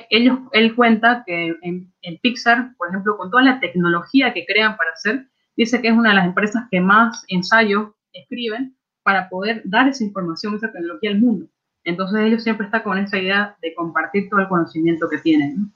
[0.10, 4.78] ellos, él cuenta que en, en, Pixar, por ejemplo, con toda la tecnología que crean
[4.78, 9.62] para hacer, dice que es una de las empresas que más ensayos escriben para poder
[9.66, 11.48] dar esa información, esa tecnología al mundo.
[11.84, 15.72] Entonces ellos siempre están con esa idea de compartir todo el conocimiento que tienen.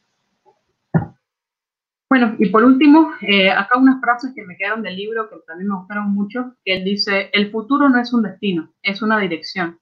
[2.09, 5.69] Bueno, y por último, eh, acá unas frases que me quedaron del libro que también
[5.69, 9.79] me gustaron mucho, que él dice, el futuro no es un destino, es una dirección.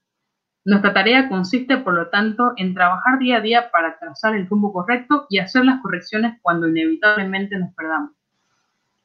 [0.66, 4.74] Nuestra tarea consiste, por lo tanto, en trabajar día a día para trazar el rumbo
[4.74, 8.12] correcto y hacer las correcciones cuando inevitablemente nos perdamos.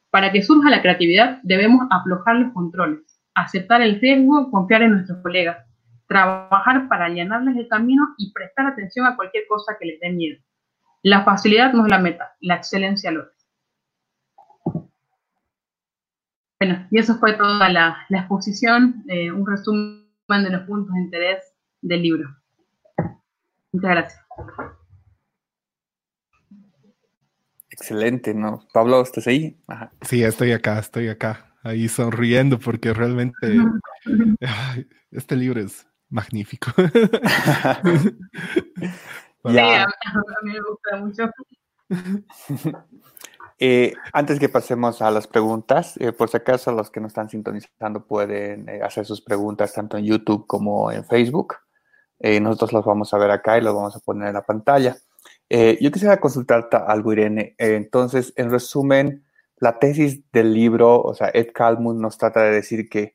[0.09, 5.19] Para que surja la creatividad, debemos aflojar los controles, aceptar el riesgo, confiar en nuestros
[5.21, 5.65] colegas,
[6.07, 10.39] trabajar para allanarles el camino y prestar atención a cualquier cosa que les dé miedo.
[11.01, 13.29] La facilidad no es la meta, la excelencia lo es.
[16.59, 21.53] Bueno, y eso fue toda la, exposición, eh, un resumen de los puntos de interés
[21.81, 22.29] del libro.
[23.73, 24.25] Muchas gracias.
[27.69, 28.65] Excelente, ¿no?
[28.71, 29.57] Pablo, ¿estás ahí?
[30.03, 33.57] Sí, estoy acá, estoy acá ahí sonriendo porque realmente
[35.11, 36.71] este libro es magnífico.
[36.77, 36.83] sí,
[39.57, 39.87] a
[40.43, 41.31] mí me gusta mucho.
[43.59, 47.29] Eh, antes que pasemos a las preguntas, eh, por si acaso los que nos están
[47.29, 51.55] sintonizando pueden eh, hacer sus preguntas tanto en YouTube como en Facebook.
[52.19, 54.97] nosotros los vamos a ver acá y los vamos a poner en la pantalla.
[55.49, 57.55] yo quisiera consultarte algo, Irene.
[57.57, 59.23] entonces, en resumen,
[59.63, 63.13] la tesis del libro, o sea, Ed Calmuth nos trata de decir que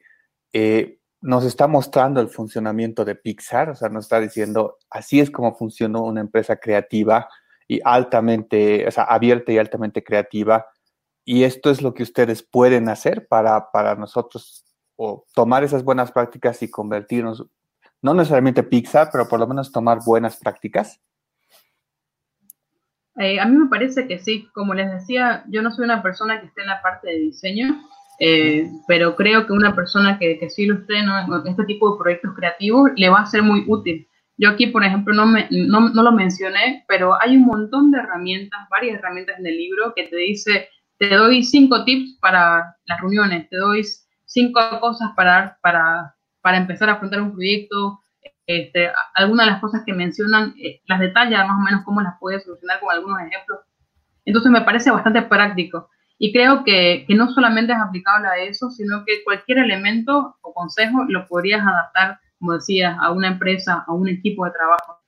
[0.55, 5.31] eh, nos está mostrando el funcionamiento de Pixar, o sea, nos está diciendo, así es
[5.31, 7.29] como funciona una empresa creativa
[7.67, 10.67] y altamente, o sea, abierta y altamente creativa.
[11.23, 14.65] Y esto es lo que ustedes pueden hacer para, para nosotros
[14.97, 17.45] o tomar esas buenas prácticas y convertirnos,
[18.01, 20.99] no necesariamente Pixar, pero por lo menos tomar buenas prácticas.
[23.19, 26.41] Eh, a mí me parece que sí, como les decía, yo no soy una persona
[26.41, 27.83] que esté en la parte de diseño,
[28.21, 31.09] eh, pero creo que una persona que, que sí esté en
[31.47, 34.09] este tipo de proyectos creativos le va a ser muy útil.
[34.37, 38.61] Yo aquí, por ejemplo, no, no, no, lo mencioné, pero hay un montón de herramientas,
[38.71, 43.49] varias herramientas en el libro que te dice, te doy cinco tips para las reuniones,
[43.49, 43.83] te doy
[44.27, 48.01] cinco cosas para, para, para empezar a afrontar un proyecto,
[48.49, 52.19] este, algunas de las cosas que mencionan, eh, las detalla más o menos cómo las
[52.19, 53.61] puede solucionar con algunos ejemplos.
[54.25, 55.91] Entonces me parece bastante práctico.
[56.19, 60.55] Y creo que, que, no solamente es aplicable a eso, sino que cualquier elemento o
[60.55, 64.99] consejo lo podrías adaptar, como decías, a una empresa, a un equipo de trabajo.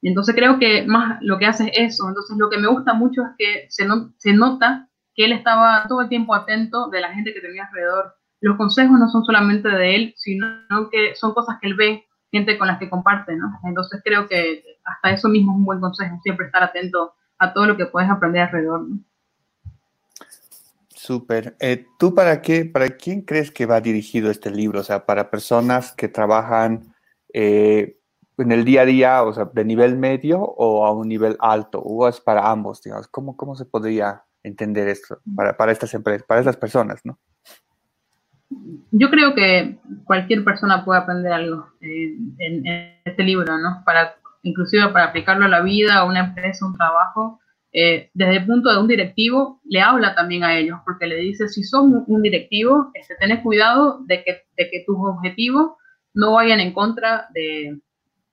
[0.00, 2.08] Entonces creo que más lo que hace es eso.
[2.08, 5.86] Entonces lo que me gusta mucho es que se, no, se nota que él estaba
[5.88, 8.14] todo el tiempo atento de la gente que tenía alrededor.
[8.40, 10.46] Los consejos no son solamente de él, sino
[10.90, 13.58] que son cosas que él ve, gente con las que comparte, ¿no?
[13.64, 17.66] Entonces creo que hasta eso mismo es un buen consejo, siempre estar atento a todo
[17.66, 18.88] lo que puedes aprender alrededor.
[18.88, 18.98] ¿no?
[20.88, 21.56] Súper.
[21.60, 24.80] Eh, ¿Tú para qué, para quién crees que va dirigido este libro?
[24.80, 26.94] O sea, para personas que trabajan
[27.32, 27.98] eh,
[28.36, 31.80] en el día a día, o sea, de nivel medio o a un nivel alto,
[31.80, 33.08] o es para ambos, digamos.
[33.08, 37.18] ¿Cómo, cómo se podría entender esto para, para estas empresas, para estas personas, no?
[38.90, 42.66] Yo creo que cualquier persona puede aprender algo en,
[43.04, 43.82] este libro, ¿no?
[43.84, 47.40] Para, inclusive para aplicarlo a la vida, a una empresa, un trabajo.
[47.72, 51.48] Eh, desde el punto de un directivo, le habla también a ellos, porque le dice,
[51.48, 55.74] si son un directivo, este, tenés cuidado de que, de que tus objetivos
[56.12, 57.78] no vayan en contra de,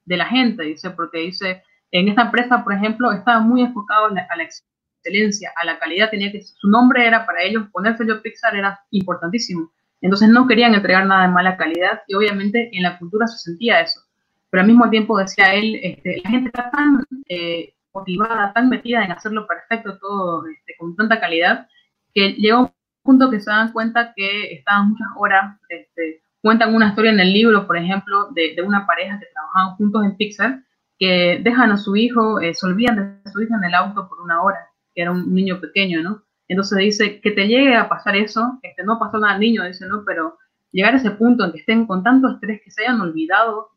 [0.06, 1.62] de, la gente, dice, porque dice,
[1.92, 6.32] en esta empresa, por ejemplo, estaba muy enfocado a la, excelencia, a la calidad, tenía
[6.32, 9.72] que, su nombre era para ellos, ponerse yo Pixar era importantísimo.
[10.02, 13.82] Entonces no querían entregar nada de mala calidad y obviamente en la cultura se sentía
[13.82, 14.02] eso.
[14.50, 19.04] Pero al mismo tiempo decía él, este, la gente está tan eh, motivada, tan metida
[19.04, 21.68] en hacerlo perfecto todo este, con tanta calidad,
[22.14, 22.72] que llegó un
[23.04, 27.34] punto que se dan cuenta que estaban muchas horas, este, cuentan una historia en el
[27.34, 30.64] libro, por ejemplo, de, una pareja que trabajaban juntos en Pixar,
[31.00, 34.42] que dejan a su hijo, eh, se de su hija en el auto por una
[34.42, 34.60] hora,
[34.94, 36.24] que era un niño pequeño, ¿no?
[36.48, 39.86] Entonces dice que te llegue a pasar eso, este, no pasó nada al niño, dice,
[39.88, 40.04] ¿no?
[40.06, 40.38] Pero
[40.72, 43.72] llegar a ese punto en que estén con tanto estrés que se hayan olvidado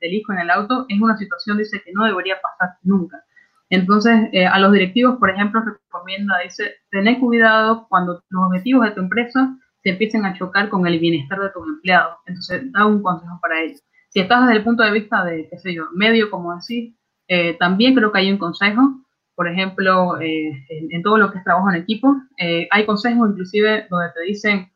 [0.00, 3.22] del hijo en el auto es una situación, dice, que no debería pasar nunca.
[3.70, 8.92] Entonces, eh, a los directivos, por ejemplo, recomienda, dice, tener cuidado cuando los objetivos de
[8.92, 12.16] tu empresa se empiecen a chocar con el bienestar de tus empleados.
[12.26, 13.82] Entonces, da un consejo para ellos.
[14.10, 16.94] Si estás desde el punto de vista de, qué sé yo, medio, como decir,
[17.28, 19.03] eh, también creo que hay un consejo.
[19.34, 23.86] Por ejemplo, eh, en, todo lo que es trabajo en equipo, eh, hay consejos inclusive
[23.90, 24.70] donde te dicen,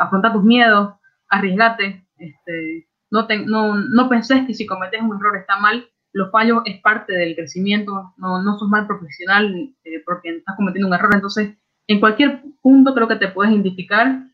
[0.00, 0.94] afronta tus miedos,
[1.28, 6.32] arriesgate, este, no, te, no, no penses que si cometes un error está mal, los
[6.32, 9.72] fallos es parte del crecimiento, no, no sos mal profesional
[10.04, 11.14] porque estás cometiendo un error.
[11.14, 11.54] Entonces,
[11.86, 14.28] en cualquier punto creo que te puedes identificar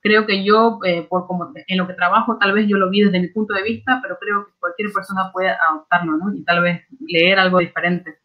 [0.00, 3.02] creo que yo, eh, por como en lo que trabajo, tal vez yo lo vi
[3.02, 6.34] desde mi punto de vista, pero creo que cualquier persona puede adoptarlo, ¿no?
[6.34, 8.18] Y tal vez leer algo diferente.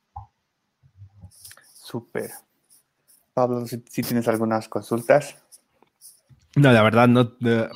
[1.96, 2.30] Súper.
[3.34, 5.38] Pablo, si, tienes algunas consultas.
[6.58, 7.32] No, la verdad, no.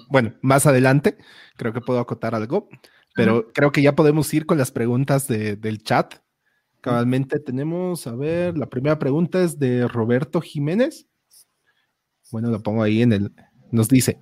[0.09, 1.17] bueno, más adelante
[1.55, 2.67] creo que puedo acotar algo,
[3.15, 6.15] pero creo que ya podemos ir con las preguntas del chat.
[6.81, 11.07] Cabalmente tenemos, a ver, la primera pregunta es de Roberto Jiménez.
[12.29, 13.33] Bueno, lo pongo ahí en el,
[13.71, 14.19] nos dice,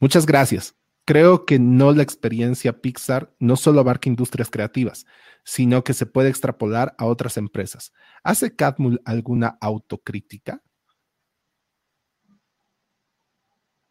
[0.00, 0.74] muchas gracias.
[1.06, 5.06] Creo que no la experiencia Pixar no solo abarca industrias creativas,
[5.44, 7.92] sino que se puede extrapolar a otras empresas.
[8.24, 10.60] ¿Hace Catmull alguna autocrítica?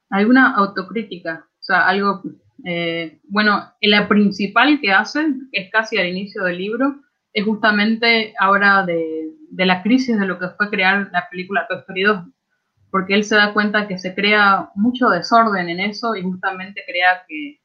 [0.10, 2.22] Alguna autocrítica, o sea, algo,
[2.66, 7.02] eh, bueno, la principal que hace, es casi al inicio del libro,
[7.32, 11.80] es justamente ahora de, de la crisis de lo que fue crear la película Toy
[11.80, 12.26] Story 2
[12.92, 17.24] porque él se da cuenta que se crea mucho desorden en eso y justamente crea
[17.28, 17.60] que,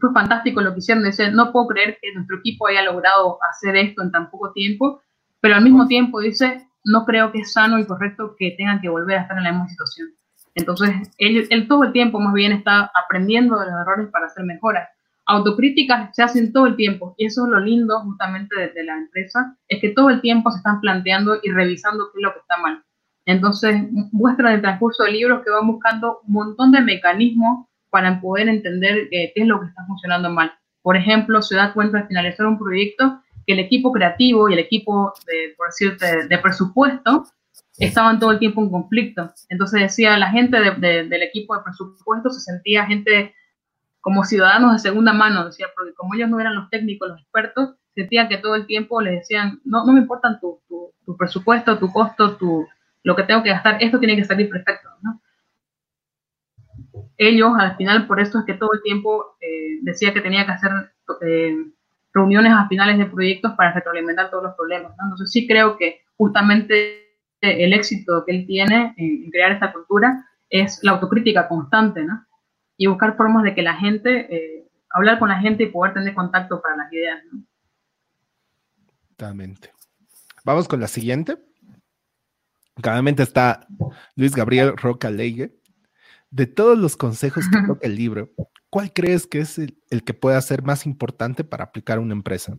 [0.00, 1.04] fue fantástico lo que hicieron.
[1.04, 5.02] Dice, no puedo creer que nuestro equipo haya logrado hacer esto en tan poco tiempo,
[5.40, 8.88] pero al mismo tiempo dice, no creo que es sano y correcto que tengan que
[8.88, 10.08] volver a estar en la misma situación.
[10.54, 14.88] Entonces, él, todo el tiempo más bien está aprendiendo de los errores para hacer mejoras.
[15.26, 18.96] Autocríticas se hacen todo el tiempo y eso es lo lindo justamente de, de la
[18.96, 22.40] empresa, es que todo el tiempo se están planteando y revisando qué es lo que
[22.40, 22.82] está mal
[23.30, 28.20] entonces, muestra en el transcurso del libro que van buscando un montón de mecanismos para
[28.20, 30.52] poder entender eh, qué es lo que está funcionando mal.
[30.82, 34.58] Por ejemplo, se da cuenta al finalizar un proyecto que el equipo creativo y el
[34.58, 37.24] equipo, de, por decirte, de presupuesto
[37.78, 39.32] estaban todo el tiempo en conflicto.
[39.48, 43.34] Entonces decía, la gente del equipo de presupuesto se sentía gente
[44.00, 47.74] como ciudadanos de segunda mano, decía, porque como ellos no eran los técnicos, los expertos,
[47.94, 50.60] sentían que todo el tiempo les decían, no, no me importan tu,
[51.04, 52.66] tu presupuesto, tu costo, tu,
[53.02, 55.20] lo que tengo que gastar, esto tiene que salir perfecto, ¿no?
[57.16, 60.52] Ellos, al final, por eso es que todo el tiempo eh, decía que tenía que
[60.52, 60.70] hacer
[61.22, 61.54] eh,
[62.12, 65.04] reuniones a finales de proyectos para retroalimentar todos los problemas, ¿no?
[65.04, 70.80] Entonces sí creo que justamente el éxito que él tiene en, crear esta cultura es
[70.82, 72.26] la autocrítica constante, ¿no?
[72.76, 76.14] Y buscar formas de que la gente, eh, hablar con la gente y poder tener
[76.14, 77.44] contacto para las ideas, ¿no?
[79.10, 79.70] Totalmente.
[80.44, 81.36] Vamos con la siguiente.
[82.80, 83.66] Claramente está
[84.16, 85.52] Luis Gabriel Roca Leige.
[86.30, 88.30] De todos los consejos que toca el libro,
[88.70, 92.56] ¿cuál crees que es el, que pueda ser más importante para aplicar a una empresa?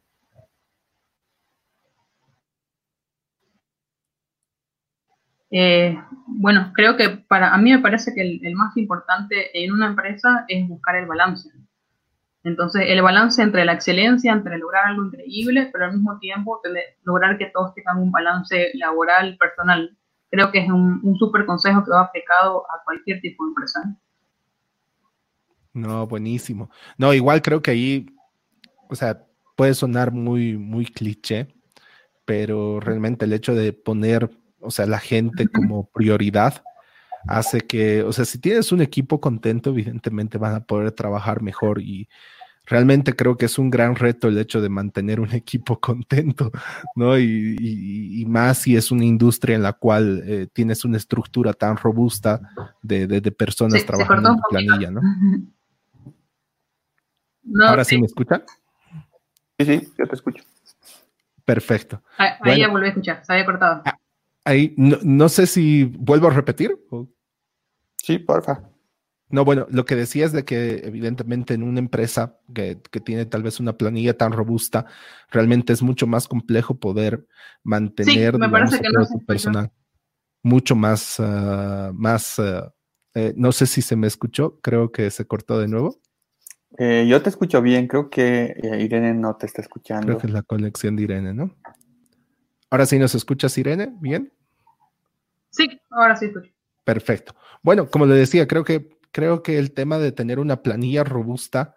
[5.49, 5.97] Eh,
[6.28, 10.43] bueno, creo que para a mí me parece que el, más importante en una empresa
[10.49, 11.49] es buscar el balance.
[12.43, 16.59] Entonces, el balance entre la excelencia, entre lograr algo increíble, pero al mismo tiempo
[17.03, 19.97] lograr que todos tengan un balance laboral, personal
[20.32, 23.98] creo que es un, un súper consejo que va aplicado a cualquier tipo de empresa.
[25.74, 26.72] No, buenísimo.
[26.98, 28.06] No, igual creo que ahí,
[28.90, 29.26] o sea,
[29.56, 31.54] puede sonar muy, muy cliché,
[32.26, 34.30] pero realmente el hecho de poner,
[34.60, 36.64] o sea, la gente como prioridad
[37.28, 41.82] hace que, o sea, si tienes un equipo contento, evidentemente van a poder trabajar mejor
[41.82, 42.08] y
[42.72, 46.51] realmente creo que es un gran reto el hecho de mantener un equipo contento,
[46.95, 47.19] ¿no?
[47.19, 52.39] Y, más si es una industria en la cual eh, tienes una estructura tan robusta
[52.82, 55.01] de, personas trabajando en planilla, ¿no?
[57.67, 57.99] Ahora sí.
[57.99, 58.43] me escuchan.
[59.59, 60.43] Sí, sí, yo te escucho.
[61.43, 62.01] Perfecto.
[62.17, 63.82] Ahí, ya volví a escuchar, se había cortado.
[63.84, 63.97] Ah,
[64.45, 66.80] ahí, no, no sé si vuelvo a repetir.
[67.97, 68.70] Sí, porfa.
[69.32, 73.44] No, bueno, lo que decía es de que evidentemente en una empresa que, tiene tal
[73.44, 74.86] vez una planilla tan robusta,
[75.30, 77.26] realmente es mucho más complejo poder
[77.64, 79.72] mantener sí, personal.
[80.44, 82.74] Mucho más, ah, más, ah,
[83.14, 86.00] eh, no sé si se me escuchó, creo que se cortó de nuevo.
[86.78, 90.08] Eh, yo te escucho bien, creo que eh, Irene no te está escuchando.
[90.08, 91.56] Creo que es la conexión de Irene, ¿no?
[92.70, 94.32] Ahora sí nos escuchas, Irene, ¿bien?
[95.50, 96.52] Sí, ahora sí escucho.
[96.84, 97.36] Perfecto.
[97.62, 101.76] Bueno, como le decía, creo que creo que el tema de tener una planilla robusta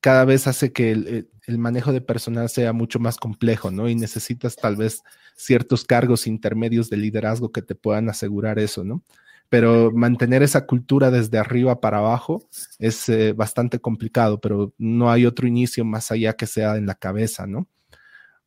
[0.00, 3.88] cada vez hace que el, manejo de personal sea mucho más complejo, ¿no?
[3.88, 5.02] Y necesitas tal vez
[5.36, 9.02] ciertos cargos intermedios de liderazgo que te puedan asegurar eso, ¿no?
[9.48, 12.48] pero mantener esa cultura desde arriba para abajo
[12.78, 16.94] es eh, bastante complicado, pero no hay otro inicio más allá que sea en la
[16.94, 17.68] cabeza, ¿no?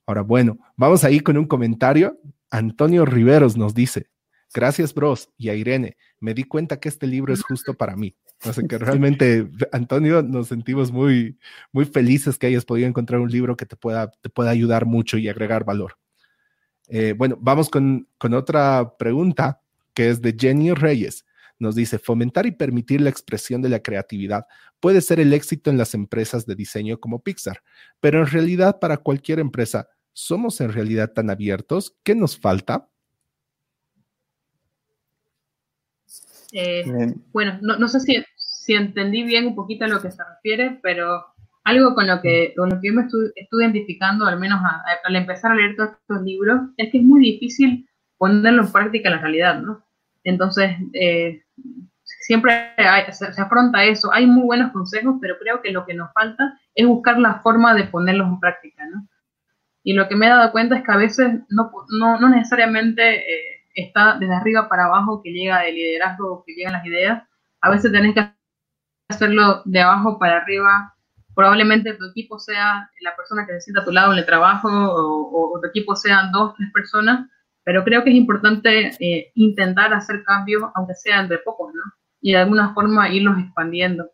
[0.05, 2.19] Ahora, bueno, vamos ahí con un comentario.
[2.49, 4.09] Antonio Riveros nos dice,
[4.53, 8.15] gracias bros y a Irene, me di cuenta que este libro es justo para mí.
[8.43, 11.38] O sea que realmente, Antonio, nos sentimos muy,
[11.72, 15.17] muy felices que hayas podido encontrar un libro que te pueda, te pueda ayudar mucho
[15.17, 15.97] y agregar valor.
[16.88, 19.61] Eh, bueno, vamos con, con otra pregunta
[19.93, 21.26] que es de Jenny Reyes.
[21.59, 24.45] Nos dice, fomentar y permitir la expresión de la creatividad
[24.80, 27.61] puede ser el éxito en las empresas de diseño como Pixar,
[27.99, 31.97] pero en realidad para cualquier empresa, ¿somos en realidad tan abiertos?
[32.03, 32.89] ¿Qué nos falta?
[36.52, 36.84] Eh,
[37.32, 41.26] bueno, no, sé si, si, entendí bien un poquito a lo que se refiere, pero
[41.64, 43.32] algo con lo que, con lo que yo me estoy,
[43.62, 44.60] identificando, al menos
[45.04, 47.88] al empezar a leer todos estos libros, es que es muy difícil
[48.18, 49.84] ponerlo en práctica en la realidad, ¿no?
[50.24, 51.43] Entonces, eh,
[52.04, 52.74] siempre
[53.12, 54.12] se, afronta eso.
[54.14, 57.74] Hay muy buenos consejos, pero creo que lo que nos falta es buscar la forma
[57.74, 59.08] de ponerlos en práctica, ¿no?
[59.84, 63.16] Y lo que me he dado cuenta es que a veces no, no, no necesariamente
[63.18, 67.24] eh, está desde arriba para abajo que llega el liderazgo, que llegan las ideas.
[67.61, 68.32] A veces tenés que
[69.09, 70.95] hacerlo de abajo para arriba.
[71.36, 74.70] Probablemente tu equipo sea la persona que se sienta a tu lado en el trabajo
[74.70, 77.30] o, o tu equipo sean dos, tres personas
[77.70, 81.84] pero creo que es importante eh, intentar hacer cambios, aunque sean de pocos, ¿no?
[82.20, 84.09] Y de alguna forma irlos expandiendo.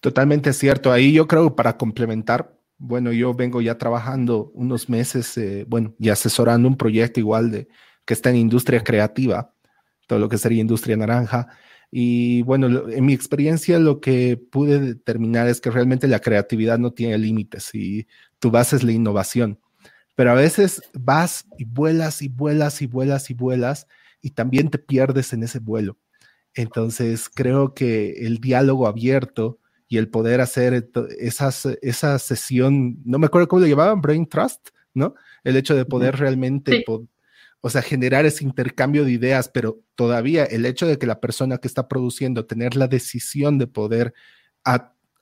[0.00, 0.90] Totalmente cierto.
[0.90, 6.08] Ahí yo creo para complementar, bueno, yo vengo ya trabajando unos meses, eh, bueno, y
[6.10, 7.68] asesorando un proyecto igual de
[8.04, 9.54] que está en industria creativa,
[10.06, 11.48] todo lo que sería industria naranja.
[11.90, 16.92] Y bueno, en mi experiencia lo que pude determinar es que realmente la creatividad no
[16.92, 18.06] tiene límites y
[18.38, 19.58] tu base es la innovación
[20.14, 23.86] pero a veces vas y vuelas y vuelas y vuelas y vuelas
[24.20, 25.98] y también te pierdes en ese vuelo.
[26.54, 29.58] Entonces creo que el diálogo abierto
[29.92, 30.88] y el poder hacer
[31.18, 35.14] esas, esa sesión, no me acuerdo cómo lo llamaban, Brain Trust, ¿no?
[35.44, 36.82] El hecho de poder realmente,
[37.60, 41.58] o sea, generar ese intercambio de ideas, pero todavía el hecho de que la persona
[41.58, 44.14] que está produciendo tener la decisión de poder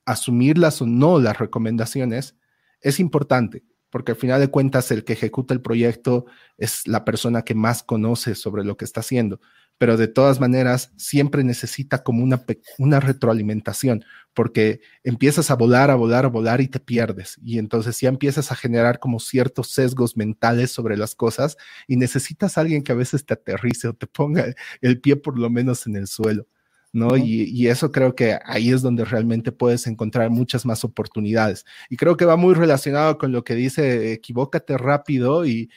[0.04, 2.36] asumirlas o no las recomendaciones
[2.80, 7.42] es importante porque al final de cuentas el que ejecuta el proyecto es la persona
[7.42, 9.40] que más conoce sobre lo que está haciendo,
[9.80, 12.44] pero de todas maneras siempre necesita como una,
[12.76, 14.04] una retroalimentación,
[14.34, 18.52] porque empiezas a volar, a volar, a volar y te pierdes, y entonces ya empiezas
[18.52, 21.56] a generar como ciertos sesgos mentales sobre las cosas
[21.88, 25.48] y necesitas alguien que a veces te aterrice o te ponga el pie por lo
[25.48, 26.46] menos en el suelo.
[26.92, 27.16] ¿No?
[27.16, 31.64] y, eso creo que ahí es donde realmente puedes encontrar muchas más oportunidades.
[31.88, 35.70] Y creo que va muy relacionado con lo que dice, equivócate rápido y,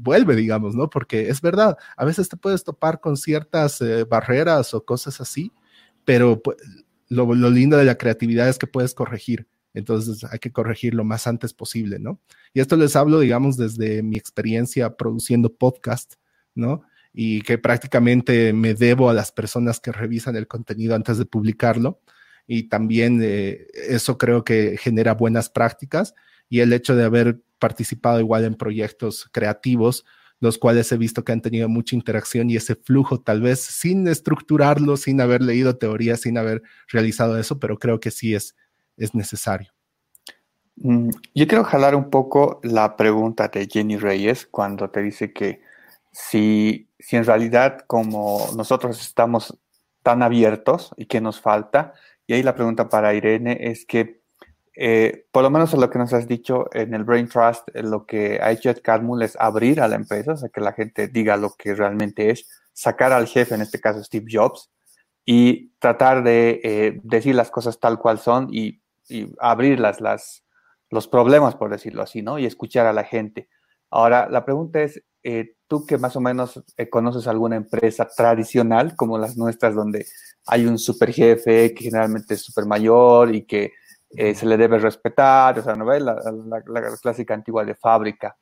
[0.00, 0.88] vuelve, digamos, ¿no?
[0.88, 5.52] Porque es verdad, a veces te puedes topar con ciertas eh, barreras o cosas así,
[6.04, 6.56] pero pues,
[7.08, 9.46] lo, lo, lindo de la creatividad es que puedes corregir.
[9.74, 12.20] Entonces hay que corregir lo más antes posible, ¿no?
[12.54, 16.14] Y esto les hablo, digamos, desde mi experiencia produciendo podcast,
[16.54, 16.82] ¿no?
[17.20, 22.00] Y que prácticamente me debo a las personas que revisan el contenido antes de publicarlo.
[22.46, 26.14] Y también eh, eso creo que genera buenas prácticas
[26.48, 30.04] y el hecho de haber participado igual en proyectos creativos,
[30.38, 34.06] los cuales he visto que han tenido mucha interacción y ese flujo, tal vez sin
[34.06, 38.54] estructurarlo, sin haber leído teoría, sin haber realizado eso, pero creo que sí es,
[38.96, 39.72] es necesario.
[40.76, 45.66] Mm, yo quiero jalar un poco la pregunta de Jenny Reyes cuando te dice que
[46.18, 49.56] si, si en realidad como nosotros estamos
[50.02, 51.94] tan abiertos y que nos falta,
[52.26, 54.20] y ahí la pregunta para Irene es que,
[54.74, 58.04] eh, por lo menos en lo que nos has dicho en el Brain Trust, lo
[58.04, 61.06] que ha hecho Ed Catmull es abrir a la empresa, o sea, que la gente
[61.06, 64.70] diga lo que realmente es, sacar al jefe, en este caso Steve Jobs,
[65.24, 70.00] y tratar de eh, decir las cosas tal cual son y, y abrir las,
[70.90, 72.38] los problemas, por decirlo así, ¿no?
[72.40, 73.48] Y escuchar a la gente.
[73.90, 78.94] Ahora, la pregunta es, eh, tú que más o menos eh, conoces alguna empresa tradicional
[78.96, 80.06] como las nuestras, donde
[80.46, 83.72] hay un super jefe que generalmente es super mayor y que
[84.10, 86.02] eh, se le debe respetar, o sea, ¿no ves?
[86.02, 86.16] La,
[87.02, 88.36] clásica antigua de fábrica.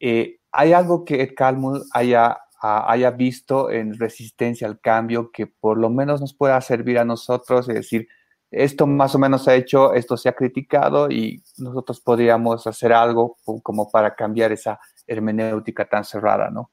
[0.00, 5.90] ¿Hay algo que Ed Calmull haya, haya visto en resistencia al cambio que por lo
[5.90, 7.68] menos nos pueda servir a nosotros?
[7.68, 8.08] Es decir,
[8.50, 12.92] esto más o menos se ha hecho, esto se ha criticado y nosotros podríamos hacer
[12.92, 16.70] algo como para cambiar esa hermenéutica tan cerrada, ¿no?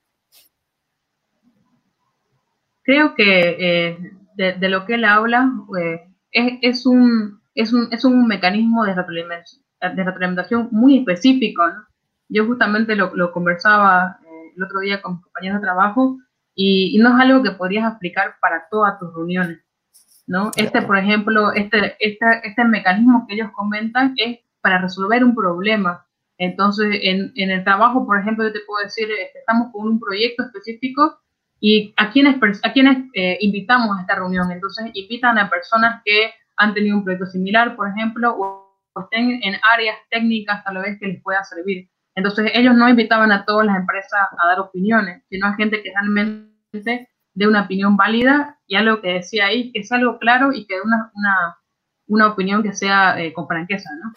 [2.83, 3.97] Creo que eh,
[4.35, 10.67] de, lo que él habla eh, es, un, es, un, es un mecanismo de retroalimentación,
[10.71, 11.65] muy específico.
[11.65, 11.85] ¿no?
[12.27, 16.17] Yo justamente lo, conversaba eh, el otro día con mis compañeros de trabajo
[16.55, 19.59] y, no es algo que podrías aplicar para todas tus reuniones,
[20.27, 20.51] ¿no?
[20.55, 26.05] Este, por ejemplo, este, este, este mecanismo que ellos comentan es para resolver un problema.
[26.37, 30.43] Entonces, en, el trabajo, por ejemplo, yo te puedo decir, este, estamos con un proyecto
[30.43, 31.19] específico
[31.59, 34.51] y a quienes, a quienes eh, invitamos a esta reunión.
[34.51, 38.63] Entonces, invitan a personas que han tenido un proyecto similar, por ejemplo, o
[39.01, 41.89] estén en áreas técnicas tal vez que les pueda servir.
[42.15, 45.91] Entonces, ellos no invitaban a todas las empresas a dar opiniones, sino a gente que
[45.91, 50.65] realmente dé una opinión válida y algo que decía ahí, que es algo claro y
[50.67, 51.57] que dé una, una,
[52.07, 54.11] una, opinión que sea eh, con franqueza, ¿no?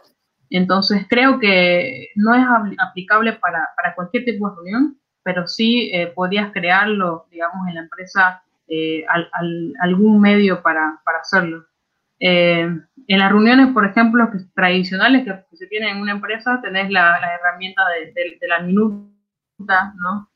[0.51, 2.45] Entonces, creo que no es
[2.79, 7.81] aplicable para, para cualquier tipo de reunión, pero sí eh, podías crearlo, digamos, en la
[7.83, 11.67] empresa eh, al, algún medio para, para hacerlo.
[12.19, 12.69] Eh,
[13.09, 17.83] en las reuniones, por ejemplo, tradicionales que, se tienen en una empresa, tenés la, herramienta
[17.89, 20.31] de, la minuta, ¿no?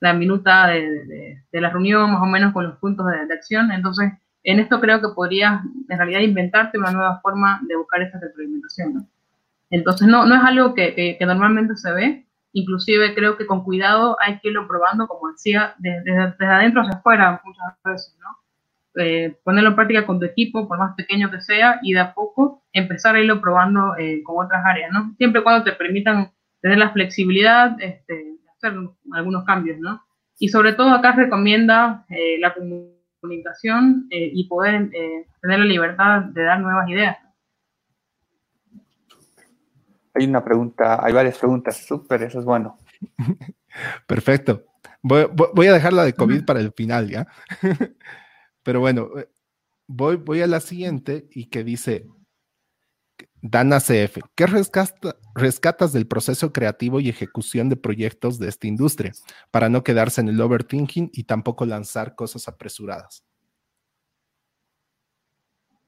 [0.00, 3.70] La minuta de, la reunión, más o menos con los puntos de, acción.
[3.72, 4.12] Entonces,
[4.42, 8.94] en esto creo que podrías, en realidad, inventarte una nueva forma de buscar esa retroalimentación,
[8.94, 9.06] ¿no?
[9.70, 12.26] Entonces, no, no es algo que, normalmente se ve.
[12.52, 16.98] Inclusive creo que con cuidado hay que irlo probando, como decía, desde, desde adentro hacia
[16.98, 18.40] afuera muchas veces, ¿no?
[18.96, 22.12] Eh, ponerlo en práctica con tu equipo, por más pequeño que sea, y de a
[22.12, 25.14] poco empezar a irlo probando eh, con otras áreas, ¿no?
[25.16, 28.74] Siempre cuando te permitan tener la flexibilidad este, de hacer
[29.12, 30.02] algunos cambios, ¿no?
[30.40, 32.52] Y sobre todo acá recomienda eh, la
[33.20, 34.90] comunicación y poder
[35.40, 37.16] tener la libertad de dar nuevas ideas.
[40.14, 42.78] Hay una pregunta, hay varias preguntas, súper, eso es bueno.
[44.06, 44.64] Perfecto.
[45.02, 47.26] Voy, voy, a dejar la de COVID para el final, ¿ya?
[48.62, 49.28] Pero bueno, eh,
[49.86, 52.06] voy, voy a la siguiente y que dice,
[53.42, 54.46] Dana CF, ¿qué
[55.34, 59.12] rescatas del proceso creativo y ejecución de proyectos de esta industria
[59.50, 63.24] para no quedarse en el overthinking y tampoco lanzar cosas apresuradas?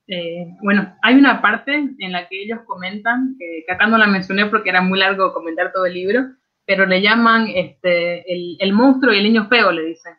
[0.09, 4.46] Eh, bueno, hay una parte en la que ellos comentan, que, acá no la mencioné
[4.46, 6.20] porque era muy largo comentar todo el libro,
[6.66, 10.14] pero le llaman este, el, monstruo y el niño feo, le dicen.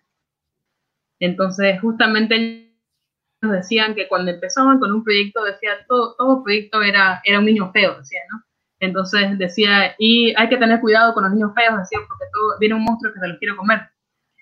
[1.19, 2.62] Entonces, justamente
[3.51, 7.71] decían que cuando empezaban con un proyecto, decía, todo, todo proyecto era, era un niño
[7.71, 8.43] feo, decía, ¿no?
[8.79, 12.75] Entonces decía, y hay que tener cuidado con los niños feos, decía, porque todo, viene
[12.75, 13.81] un monstruo que se los quiere comer.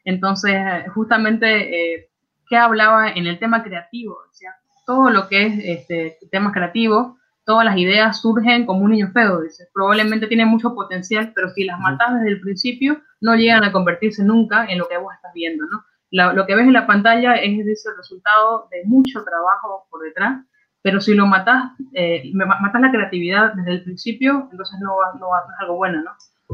[0.04, 0.56] Entonces,
[0.96, 2.10] justamente, eh,
[2.50, 4.18] ¿qué hablaba en el tema creativo?
[4.30, 9.12] Decía, todo lo que es este, tema creativo, todas las ideas surgen como un niño
[9.14, 9.68] feo, dice.
[9.74, 14.24] Probablemente tiene mucho potencial, pero si las matas desde el principio, no llegan a convertirse
[14.24, 15.84] nunca en lo que vos estás viendo, ¿no?
[16.12, 20.46] Lo que ves en la pantalla es el resultado de mucho trabajo por detrás,
[20.84, 25.30] pero si lo matas, eh, matas la creatividad desde el principio, entonces no va, no
[25.30, 26.12] va a ser algo bueno, ¿no?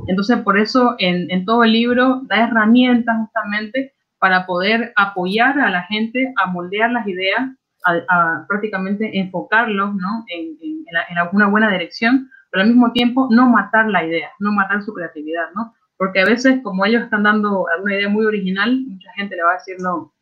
[0.08, 5.84] Entonces, por eso en, todo el libro da herramientas justamente para poder apoyar a la
[5.84, 7.40] gente a moldear las ideas,
[7.86, 10.26] a, prácticamente enfocarlos ¿no?
[10.28, 14.94] en, en, buena dirección, pero al mismo tiempo no matar la idea, no matar su
[14.94, 15.74] creatividad, ¿no?
[15.98, 19.52] Porque a veces como ellos están dando alguna idea muy original, mucha gente le va
[19.52, 20.14] a decir no,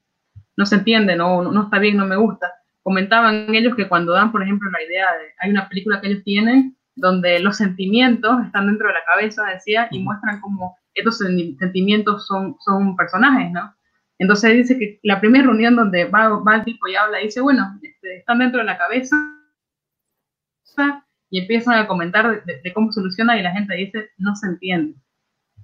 [0.57, 2.51] no se entiende, no, no, está bien, no me gusta.
[2.81, 6.23] Comentaban ellos que cuando dan, por ejemplo, la idea de, hay una película que ellos
[6.23, 12.25] tienen donde los sentimientos están dentro de la cabeza, decía, y muestran cómo estos sentimientos
[12.25, 13.75] son, son personajes, ¿no?
[14.17, 17.77] Entonces dice que la primera reunión donde va, va el tipo y habla, dice, bueno,
[17.81, 19.17] este, están dentro de la cabeza
[21.29, 24.95] y empiezan a comentar de, de cómo soluciona y la gente dice, no se entiende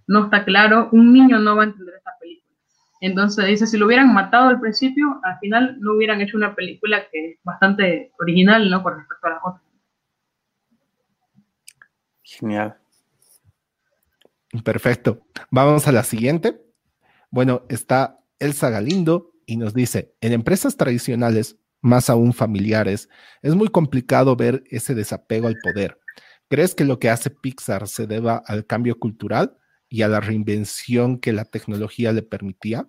[0.08, 2.56] no está claro, un niño no va a entender esta película.
[3.02, 7.04] Entonces dice, si lo hubieran matado al principio, al final no hubieran hecho una película
[7.12, 8.84] que es bastante original, ¿no?
[8.84, 9.64] Con respecto a las otras.
[12.24, 12.78] Genial.
[14.64, 15.26] Perfecto.
[15.49, 16.62] Vamos a la siguiente.
[17.30, 23.10] Bueno, está Elsa Galindo y nos dice, en empresas tradicionales, más aún familiares,
[23.41, 25.99] es muy complicado ver ese desapego al poder.
[26.47, 29.58] ¿Crees que lo que hace Pixar se deba al cambio cultural
[29.92, 32.88] y a la reinvención que la tecnología le permitía?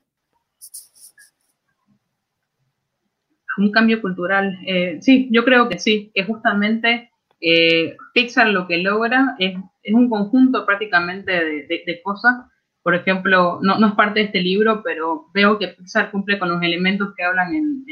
[3.58, 4.56] Un cambio cultural.
[4.64, 9.54] Eh, sí, yo creo que sí, que justamente eh, Pixar lo que logra es,
[9.92, 12.46] un conjunto prácticamente de, cosas.
[12.84, 16.62] Por ejemplo, no, es parte de este libro, pero veo que Pixar cumple con los
[16.62, 17.84] elementos que hablan en,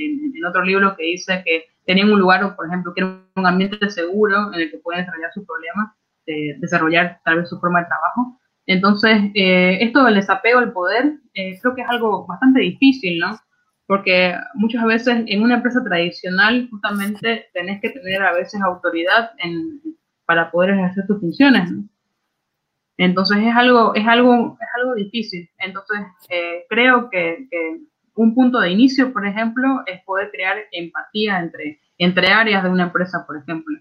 [0.49, 4.55] otro libro que dice que tenían un lugar, por ejemplo, que era un ambiente seguro
[4.55, 5.93] en el que pueden desarrollar sus problemas,
[6.61, 8.40] desarrollar tal vez su forma de trabajo.
[8.71, 13.37] Entonces, eh, esto del desapego al poder eh, creo que es algo bastante difícil, ¿no?
[13.89, 19.33] Porque muchas veces en una empresa tradicional justamente tenés que tener a veces autoridad
[20.25, 21.83] para poder ejercer tus funciones, ¿no?
[22.97, 25.51] Entonces es algo, es algo, es algo difícil.
[25.59, 27.49] Entonces eh, creo que,
[28.15, 32.85] un punto de inicio, por ejemplo, es poder crear empatía entre, entre áreas de una
[32.85, 33.80] empresa, por ejemplo.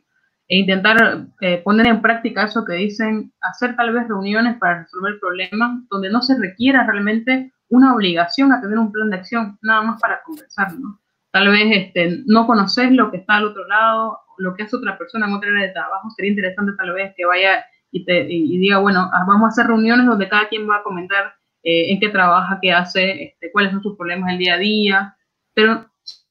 [0.49, 5.19] E intentar eh, poner en práctica eso que dicen, hacer tal vez reuniones para resolver
[5.19, 9.83] problemas donde no se requiera realmente una obligación a tener un plan de acción, nada
[9.83, 10.99] más para conversar, ¿no?
[11.31, 14.97] Tal vez este, no conocer lo que está al otro lado, lo que hace otra
[14.97, 18.57] persona en otra área de trabajo, sería interesante tal vez que vaya y, te, y,
[18.57, 21.99] diga, bueno, ah, vamos a hacer reuniones donde cada quien va a comentar eh, en
[21.99, 25.17] qué trabaja, qué hace, este, cuáles son sus problemas el día a día,
[25.53, 25.85] pero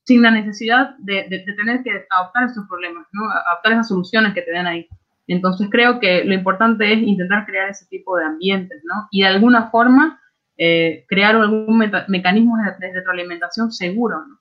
[0.08, 3.30] sin la necesidad de, de, tener que adoptar esos problemas, ¿no?
[3.30, 4.88] adoptar esas soluciones que te den ahí.
[5.26, 9.06] Entonces creo que lo importante es intentar crear ese tipo de ambientes, ¿no?
[9.10, 10.18] Y de alguna forma
[10.56, 11.78] eh, crear algún
[12.08, 14.40] mecanismo de, de retroalimentación seguro, ¿no?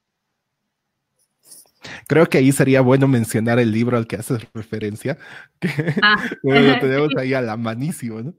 [2.08, 5.18] Creo que ahí sería bueno mencionar el libro al que haces referencia,
[5.60, 5.70] que
[6.02, 6.16] ah.
[6.44, 6.50] lo
[6.80, 8.34] tenemos ahí a la manísimo, ¿no?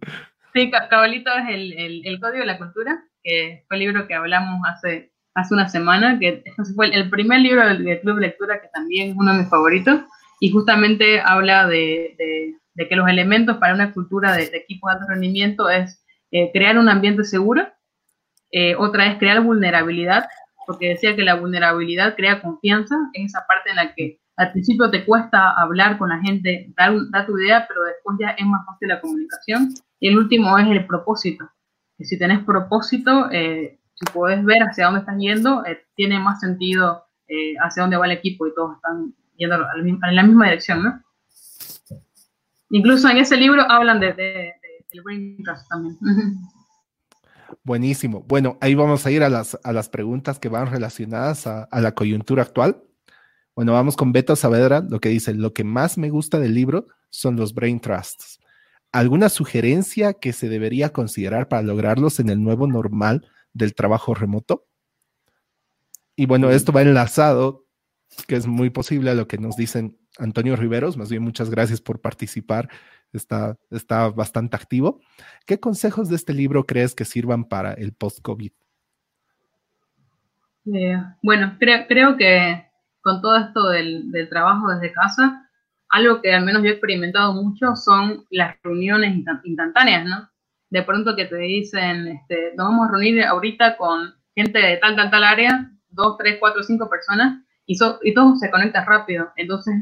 [0.55, 4.63] Sí, Cabalito es el, el, Código de la Cultura, que fue el libro que hablamos
[4.67, 6.43] hace, hace una semana, que
[6.77, 10.01] fue el primer libro del, Club de Lectura, que también es uno de mis favoritos,
[10.41, 12.15] y justamente habla de,
[12.75, 16.79] de, que los elementos para una cultura de, equipos de alto rendimiento es eh, crear
[16.79, 17.67] un ambiente seguro,
[18.53, 20.27] eh, otra es crear vulnerabilidad
[20.69, 24.91] porque decía que la vulnerabilidad crea confianza, es esa parte en la que al principio
[24.91, 28.67] te cuesta hablar con la gente, dar, dar tu idea, pero después ya es más
[28.67, 29.73] fácil la comunicación.
[29.99, 31.49] Y el último es el propósito.
[31.97, 36.41] Que si tenés propósito, eh, si podés ver hacia dónde estás yendo, eh, tiene más
[36.41, 40.83] sentido eh, hacia dónde va el equipo y todos están yendo en la misma dirección,
[40.83, 41.03] ¿no?
[42.71, 44.53] Incluso en ese libro hablan de, de,
[44.93, 45.97] del brain trust también.
[47.65, 48.25] Buenísimo.
[48.29, 51.93] Bueno, ahí vamos a ir a las, a las preguntas que van relacionadas a, la
[51.93, 52.83] coyuntura actual.
[53.55, 56.87] Bueno, vamos con Beto Saavedra, lo que dice, lo que más me gusta del libro
[57.11, 58.39] son los brain trusts.
[58.93, 63.27] ¿Alguna sugerencia que se debería considerar para lograrlos en el nuevo normal
[63.59, 64.67] del trabajo remoto?
[66.17, 67.67] Y bueno, esto va enlazado,
[68.27, 70.97] que es muy posible a lo que nos dicen Antonio Riveros.
[70.97, 72.71] Más bien, muchas gracias por participar
[73.13, 75.01] está, está bastante activo.
[75.47, 78.53] ¿Qué consejos de este libro crees que sirvan para el post-COVID?
[80.75, 82.67] Eh, bueno, creo, que
[83.01, 85.49] con todo esto del, trabajo desde casa,
[85.89, 90.29] algo que al menos yo he experimentado mucho son las reuniones instantáneas, ¿no?
[90.71, 94.97] De pronto que te dicen, este, nos vamos a reunir ahorita con gente de tal,
[94.97, 99.31] tal, tal área, dos, tres, cuatro, cinco personas, y, y todo se conecta rápido.
[99.37, 99.75] Entonces,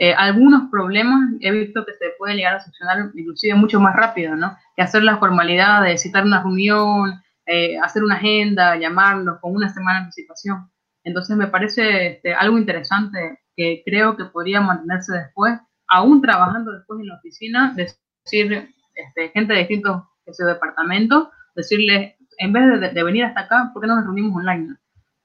[0.00, 4.36] eh, algunos problemas he visto que se pueden llegar a solucionar inclusive mucho más rápido,
[4.36, 4.56] ¿no?
[4.76, 9.68] Que hacer la formalidad de citar una reunión, eh, hacer una agenda, llamarlos con una
[9.68, 10.70] semana de anticipación.
[11.02, 15.58] Entonces me parece este, algo interesante que creo que podría mantenerse después,
[15.88, 22.52] aún trabajando después en la oficina, decir este, gente de distintos ese departamentos, decirles, en
[22.52, 24.76] vez de, venir hasta acá, ¿por qué no nos reunimos online?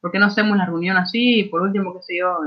[0.01, 1.39] ¿Por qué no hacemos la reunión así?
[1.39, 2.39] Y por último, qué sé yo,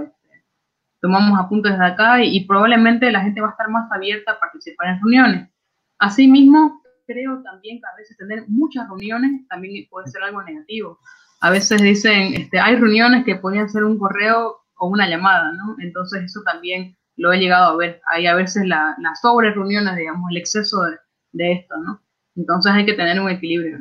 [1.01, 4.89] tomamos apuntes desde acá y, probablemente la gente va a estar más abierta a participar
[4.89, 5.51] en reuniones.
[5.99, 10.99] Asimismo, creo también que a veces tener muchas reuniones también puede ser algo negativo.
[11.41, 15.77] A veces dicen, este, hay reuniones que podrían ser un correo o una llamada, ¿no?
[15.79, 18.01] Entonces eso también lo he llegado a ver.
[18.09, 20.97] Hay a veces las la sobre reuniones, digamos, el exceso de,
[21.33, 22.01] de, esto, ¿no?
[22.37, 23.79] Entonces hay que tener un equilibrio.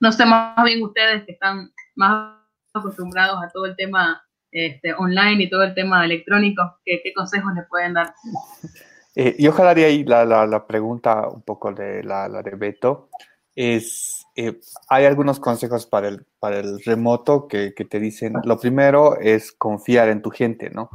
[0.00, 2.36] No sé, más bien ustedes que están más
[2.72, 7.62] acostumbrados a todo el tema este, online y todo el tema electrónico, ¿qué, consejos le
[7.64, 8.14] pueden dar?
[9.14, 13.08] Eh, yo jalaría ahí la, la, pregunta un poco de la, la de Beto.
[13.56, 18.60] Es, eh, hay algunos consejos para el, para el remoto que, que, te dicen, lo
[18.60, 20.88] primero es confiar en tu gente, ¿no?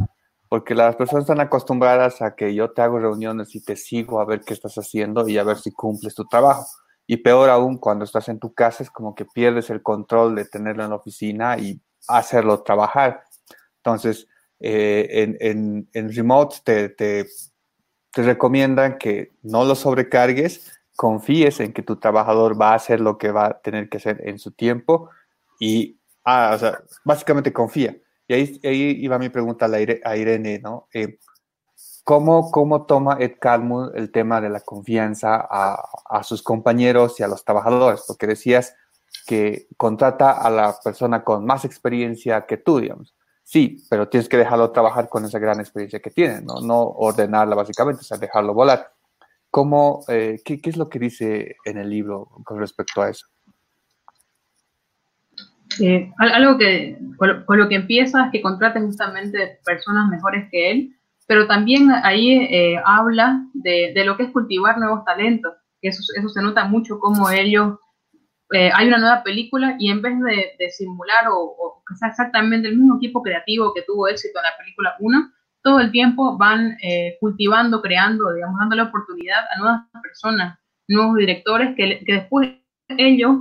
[0.54, 4.26] Porque las personas están acostumbradas a que yo te hago reuniones y te sigo a
[4.26, 6.68] ver qué estás haciendo y a ver si cumples tu trabajo.
[7.08, 10.45] Y peor aún, cuando estás en tu casa es como que pierdes el control de
[10.45, 13.24] tenerlo en la oficina y hacerlo trabajar.
[13.78, 14.28] Entonces,
[14.60, 17.26] eh, en, en, remote te, te,
[18.14, 23.32] recomiendan que no lo sobrecargues, confíes en que tu trabajador va a hacer lo que
[23.32, 25.10] va a tener que hacer en su tiempo
[25.60, 27.97] y, ah, o sea, básicamente confía.
[28.28, 28.60] Y ahí,
[29.02, 30.88] iba mi pregunta a Irene, ¿no?
[30.94, 31.20] Eh,
[32.04, 37.24] ¿cómo, ¿Cómo toma Ed Calmus el tema de la confianza a, a sus compañeros y
[37.24, 38.04] a los trabajadores?
[38.08, 38.76] Porque decías
[39.26, 43.16] que contrata a la persona con más experiencia que tú, digamos.
[43.44, 47.56] Sí, pero tienes que dejarlo trabajar con esa gran experiencia que tiene, no, no ordenarla
[47.56, 48.94] básicamente, o sea, dejarlo volar.
[49.50, 53.28] ¿Cómo, eh, qué, es lo que dice en el libro con respecto a eso?
[55.80, 60.96] Eh, algo que con lo, que empieza es que contraten justamente personas mejores que él,
[61.28, 65.54] pero también ahí eh, habla de, lo que es cultivar nuevos talentos.
[65.82, 67.78] eso, eso se nota mucho como ellos,
[68.54, 70.14] eh, hay una nueva película y en vez
[70.60, 74.58] de, simular o, que sea exactamente el mismo equipo creativo que tuvo éxito en la
[74.58, 75.32] película 1,
[75.64, 81.16] todo el tiempo van eh, cultivando, creando, digamos, dando la oportunidad a nuevas personas, nuevos
[81.18, 82.50] directores que, que después
[82.90, 83.38] ellos,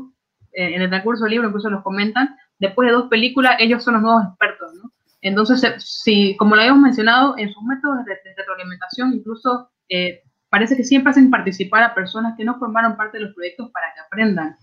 [0.52, 4.02] en el transcurso del libro incluso los comentan, después de dos películas ellos son los
[4.02, 4.92] nuevos expertos, ¿no?
[5.22, 10.82] Entonces, si, como lo habíamos mencionado, en sus métodos de, retroalimentación, incluso eh, parece que
[10.82, 14.56] siempre hacen participar a personas que no formaron parte de los proyectos para que aprendan,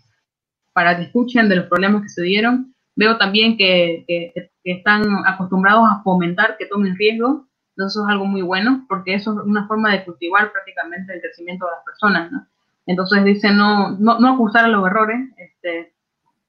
[0.73, 2.75] para que escuchen de los problemas que se dieron.
[2.95, 4.05] Veo también que,
[4.65, 9.31] están acostumbrados a fomentar que tomen riesgo, entonces eso es algo muy bueno, porque eso
[9.31, 12.31] es una forma de cultivar prácticamente el crecimiento de las personas.
[12.33, 12.45] ¿no?
[12.89, 15.93] Entonces dicen no, no, no acusar a los errores, este,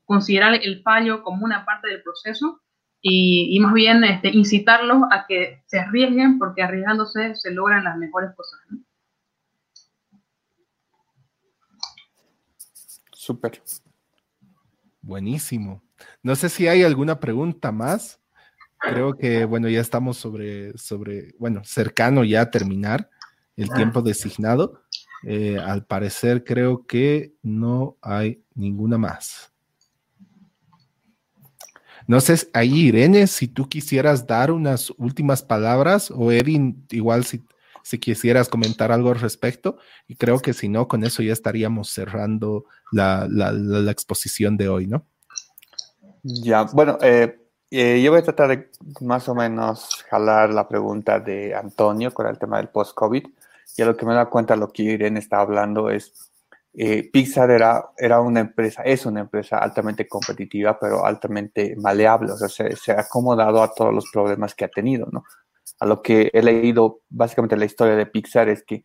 [0.07, 2.63] considerar el fallo como una parte del proceso
[3.03, 8.31] y, más bien este, incitarlos a que se arriesguen porque arriesgándose se logran las mejores
[8.35, 8.59] cosas.
[13.13, 13.63] Súper.
[15.03, 15.83] Buenísimo.
[16.23, 18.19] No sé si hay alguna pregunta más.
[18.79, 23.11] Creo que, bueno, ya estamos sobre, sobre bueno, cercano ya a terminar
[23.57, 24.81] el tiempo designado.
[25.25, 29.53] Eh, al parecer creo que no hay ninguna más.
[32.07, 37.45] No sé, ahí Irene, si tú quisieras dar unas últimas palabras o Edin, igual si,
[37.83, 41.91] si quisieras comentar algo al respecto, y creo que si no, con eso ya estaríamos
[41.91, 43.29] cerrando la,
[43.91, 45.07] exposición de hoy, ¿no?
[46.23, 47.39] Ya, bueno, eh,
[47.71, 52.27] eh, yo voy a tratar de más o menos jalar la pregunta de Antonio con
[52.27, 53.25] el tema del post-COVID.
[53.77, 56.31] Y a lo que me da cuenta lo que Irene está hablando es
[56.73, 62.37] eh, Pixar era, era una empresa, es una empresa altamente competitiva, pero altamente maleable, o
[62.37, 65.25] sea, se, ha acomodado a todos los problemas que ha tenido, ¿no?
[65.81, 68.85] A lo que he leído, básicamente la historia de Pixar es que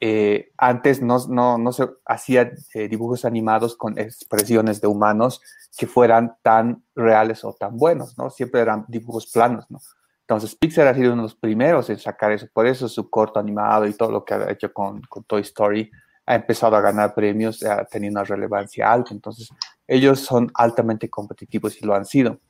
[0.00, 5.40] eh, antes no, no, no, se hacía eh, dibujos animados con expresiones de humanos
[5.76, 8.30] que fueran tan reales o tan buenos, ¿no?
[8.30, 9.80] Siempre eran dibujos planos, ¿no?
[10.28, 13.40] Entonces Pixar ha sido uno de los primeros en sacar eso, por eso su corto
[13.40, 15.90] animado y todo lo que ha hecho con, con Toy Story
[16.26, 19.14] ha empezado a ganar premios, ha tenido una relevancia alta.
[19.14, 19.48] Entonces,
[19.86, 22.40] ellos son altamente competitivos y lo han sido.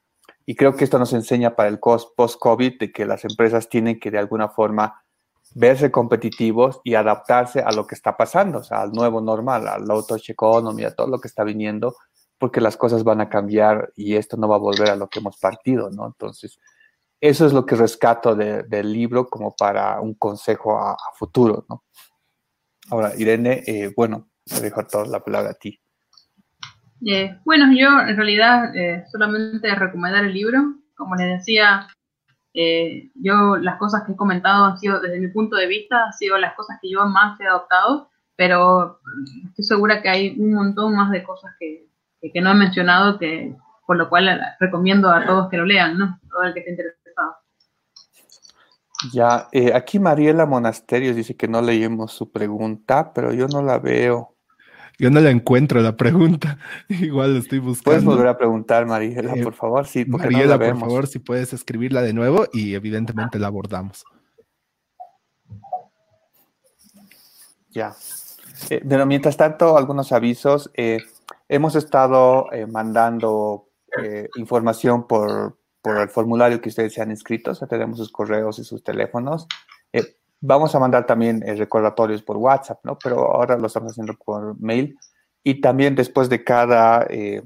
[0.45, 4.11] Y creo que esto nos enseña para el post-COVID de que las empresas tienen que
[4.11, 5.05] de alguna forma
[5.55, 9.85] verse competitivos y adaptarse a lo que está pasando, o sea, al nuevo normal, al
[9.85, 11.95] low economy, a todo lo que está viniendo,
[12.39, 15.20] porque las cosas van a cambiar y esto no va a volver a lo que
[15.20, 16.07] hemos partido, ¿no?
[16.09, 16.59] Entonces,
[17.21, 21.85] eso es lo que rescato del libro como para un consejo a, futuro, ¿no?
[22.91, 25.79] Ahora, Irene, eh, bueno, te dejo toda la palabra a ti.
[27.07, 30.75] Eh, bueno, yo en realidad eh, solamente recomendar el libro.
[30.97, 31.87] Como les decía,
[33.14, 36.39] yo las cosas que he comentado han sido, desde mi punto de vista, han sido
[36.39, 39.01] las cosas que yo más he adoptado, pero
[39.49, 41.89] estoy segura que hay un montón más de cosas que,
[42.21, 43.55] que, no he mencionado, que
[43.87, 46.19] por lo cual recomiendo a todos que lo lean, ¿no?
[46.31, 46.97] Todo el que esté.
[49.12, 53.78] Ya, eh, aquí Mariela Monasterios dice que no leímos su pregunta, pero yo no la
[53.78, 54.34] veo.
[54.99, 56.59] Yo no la encuentro la pregunta.
[56.88, 57.84] Igual la estoy buscando.
[57.84, 59.86] Puedes volver a preguntar, Mariela, eh, por favor.
[59.86, 64.05] Sí, Mariela, por favor, si puedes escribirla de nuevo y evidentemente la abordamos.
[67.70, 67.94] Ya.
[68.68, 70.72] Eh, pero mientras tanto, algunos avisos.
[71.49, 73.68] hemos estado mandando
[74.36, 78.59] información por, por el formulario que ustedes se han inscrito, o sea, tenemos sus correos
[78.59, 79.47] y sus teléfonos.
[79.93, 82.99] Eh, vamos a mandar también eh, recordatorios por WhatsApp, ¿no?
[82.99, 84.99] Pero ahora lo estamos haciendo por mail.
[85.43, 87.43] Y también después de cada, eh,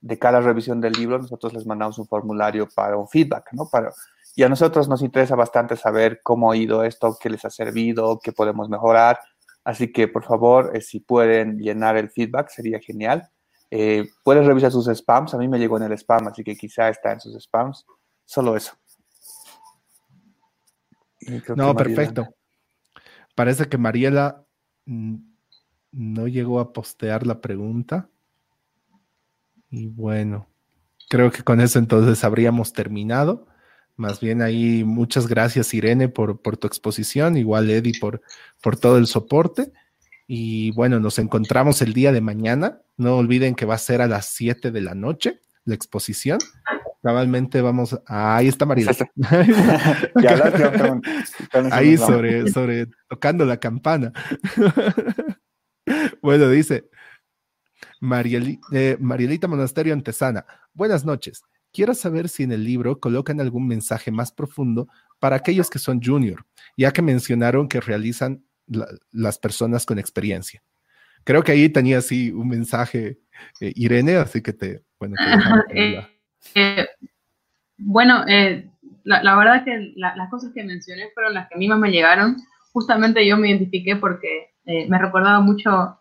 [0.00, 3.68] de cada revisión del libro, nosotros les mandamos un formulario para un feedback, ¿no?
[3.70, 3.92] Para,
[4.34, 8.20] y a nosotros nos interesa bastante saber cómo ha ido esto, qué les ha servido,
[8.22, 9.18] qué podemos mejorar.
[9.64, 13.28] Así que, por favor, si pueden llenar el feedback, sería genial.
[13.70, 15.34] Eh, puedes revisar sus spams.
[15.34, 17.86] A mí me llegó en el spam, así que quizá está en sus spams.
[18.24, 18.72] Solo eso.
[21.56, 22.28] No, perfecto.
[23.34, 24.44] Parece que Mariela
[24.84, 28.08] no llegó a postear la pregunta.
[29.70, 30.48] Y bueno,
[31.08, 33.46] creo que con eso entonces habríamos terminado.
[33.96, 38.22] Más bien ahí, muchas gracias Irene por, por tu exposición, igual Eddie por,
[38.62, 39.72] por todo el soporte.
[40.30, 42.82] Y bueno, nos encontramos el día de mañana.
[42.98, 46.38] No olviden que va a ser a las 7 de la noche la exposición.
[47.02, 48.36] Cabalmente vamos a...
[48.36, 48.90] Ahí está María.
[51.72, 54.12] Ahí sobre, sobre tocando la campana.
[56.22, 56.90] bueno, dice
[58.72, 60.44] eh, Marielita Monasterio Antesana.
[60.74, 61.42] Buenas noches.
[61.72, 66.02] Quiero saber si en el libro colocan algún mensaje más profundo para aquellos que son
[66.02, 66.44] junior,
[66.76, 68.44] ya que mencionaron que realizan
[69.12, 70.62] las personas con experiencia.
[71.24, 73.18] Creo que ahí tenía así un mensaje,
[73.60, 75.14] eh, Irene, así que te, bueno,
[75.74, 76.06] eh,
[76.54, 76.86] eh,
[77.76, 78.24] bueno,
[79.04, 81.90] la, la, verdad que las cosas que mencioné fueron las que a mí más me
[81.90, 82.36] llegaron.
[82.72, 85.96] Justamente yo me identifiqué porque me recordaba mucho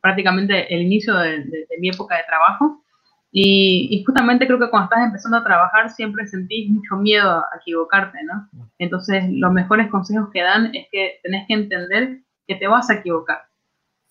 [0.00, 2.79] prácticamente el inicio de, mi época de trabajo.
[3.32, 8.18] Y, justamente creo que cuando estás empezando a trabajar siempre sentís mucho miedo a equivocarte,
[8.24, 8.48] ¿no?
[8.78, 12.94] Entonces los mejores consejos que dan es que tenés que entender que te vas a
[12.94, 13.42] equivocar,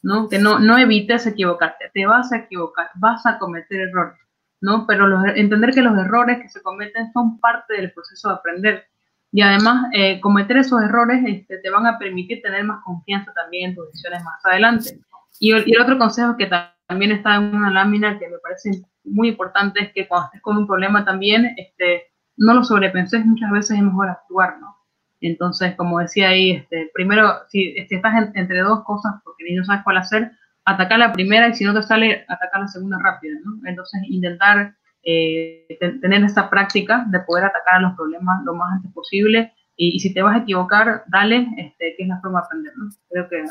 [0.01, 0.29] ¿no?
[0.29, 4.17] Que no, no evites equivocarte, te vas a equivocar, vas a cometer errores,
[4.61, 4.87] ¿no?
[4.87, 5.05] Pero
[5.35, 8.85] entender que los errores que se cometen son parte del proceso de aprender.
[9.31, 13.69] Y además, eh, cometer esos errores este, te van a permitir tener más confianza también
[13.69, 14.99] en tus decisiones más adelante.
[15.39, 16.49] Y, el otro consejo que
[16.87, 20.57] también está en una lámina que me parece muy importante es que cuando estés con
[20.57, 22.07] un problema también, este,
[22.37, 24.77] no lo sobrepenses, muchas veces es mejor actuar, ¿no?
[25.21, 29.83] Entonces, como decía ahí, este, primero, si, estás entre dos cosas porque ni no sabes
[29.83, 30.31] cuál hacer,
[30.63, 33.59] atacar la primera y si no te sale, atacar la segunda rápida, ¿no?
[33.67, 35.65] Entonces, intentar eh,
[36.01, 40.13] tener esa práctica de poder atacar a los problemas lo más antes posible y, si
[40.13, 42.89] te vas a equivocar, dale, este, que es la forma de aprender, ¿no?
[43.09, 43.43] Creo que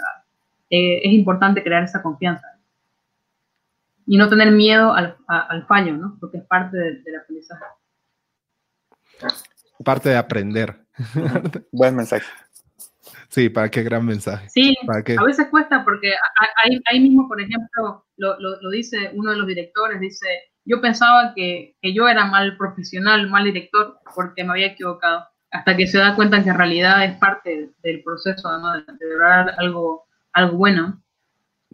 [0.71, 2.47] eh, es importante crear esa confianza
[4.09, 6.17] y no tener miedo al, al fallo, ¿no?
[6.19, 7.65] Porque es parte del aprendizaje.
[9.85, 10.87] Parte de aprender.
[11.73, 12.27] Buen mensaje.
[13.29, 14.49] Sí, para qué gran mensaje.
[14.49, 16.15] Sí, a veces cuesta porque
[16.65, 20.27] ahí, ahí mismo, por ejemplo, lo, lo, dice uno de los directores, dice,
[20.65, 25.77] yo pensaba que, que, yo era mal profesional, mal director, porque me había equivocado, hasta
[25.77, 28.73] que se da cuenta que en realidad es parte del proceso ¿no?
[28.73, 31.03] de, de lograr algo algo bueno.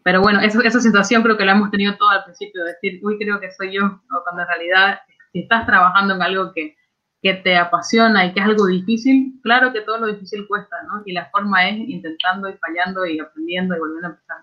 [0.05, 3.01] Pero bueno, eso, esa sensación creo que la hemos tenido todo al principio, de decir,
[3.03, 5.01] uy, creo que soy yo, cuando en realidad,
[5.33, 6.77] si estás trabajando en algo que,
[7.23, 11.03] que te apasiona y que es algo difícil, claro que todo lo difícil cuesta, ¿no?
[11.07, 14.37] Y la forma es intentando y fallando y aprendiendo y volviendo a empezar.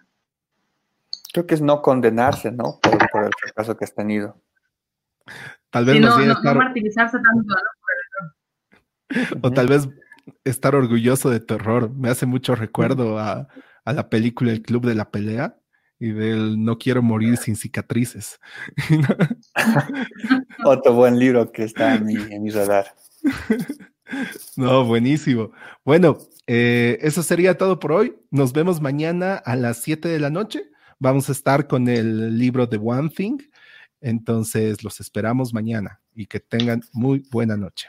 [1.31, 2.79] Creo que es no condenarse, ¿no?
[2.81, 4.35] Por, por el fracaso que has tenido.
[5.69, 7.55] Tal vez no, no, no, martirizarse tanto,
[9.13, 9.39] ¿no?
[9.43, 9.87] O tal vez
[10.43, 11.91] estar orgulloso de tu error.
[11.91, 13.47] Me hace mucho recuerdo a,
[13.85, 15.57] a la película El Club de la Pelea
[15.99, 18.39] y del No quiero morir sin cicatrices.
[20.65, 22.95] Otro buen libro que está en mi, en mi radar.
[24.57, 25.51] No, buenísimo.
[25.85, 26.17] Bueno,
[26.47, 28.15] eh, eso sería todo por hoy.
[28.29, 30.69] Nos vemos mañana a las 7 de la noche.
[30.99, 33.37] Vamos a estar con el libro de One Thing.
[34.01, 37.87] Entonces, los esperamos mañana y que tengan muy buena noche.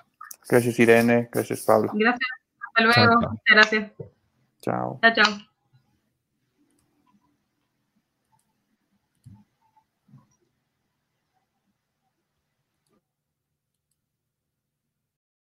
[0.49, 1.29] Gracias, Irene.
[1.33, 1.91] Gracias, Pablo.
[1.95, 2.31] Gracias.
[2.75, 3.43] Hasta luego.
[3.47, 3.93] Gracias.
[4.61, 5.01] Chao.
[5.03, 5.52] Chao, chao.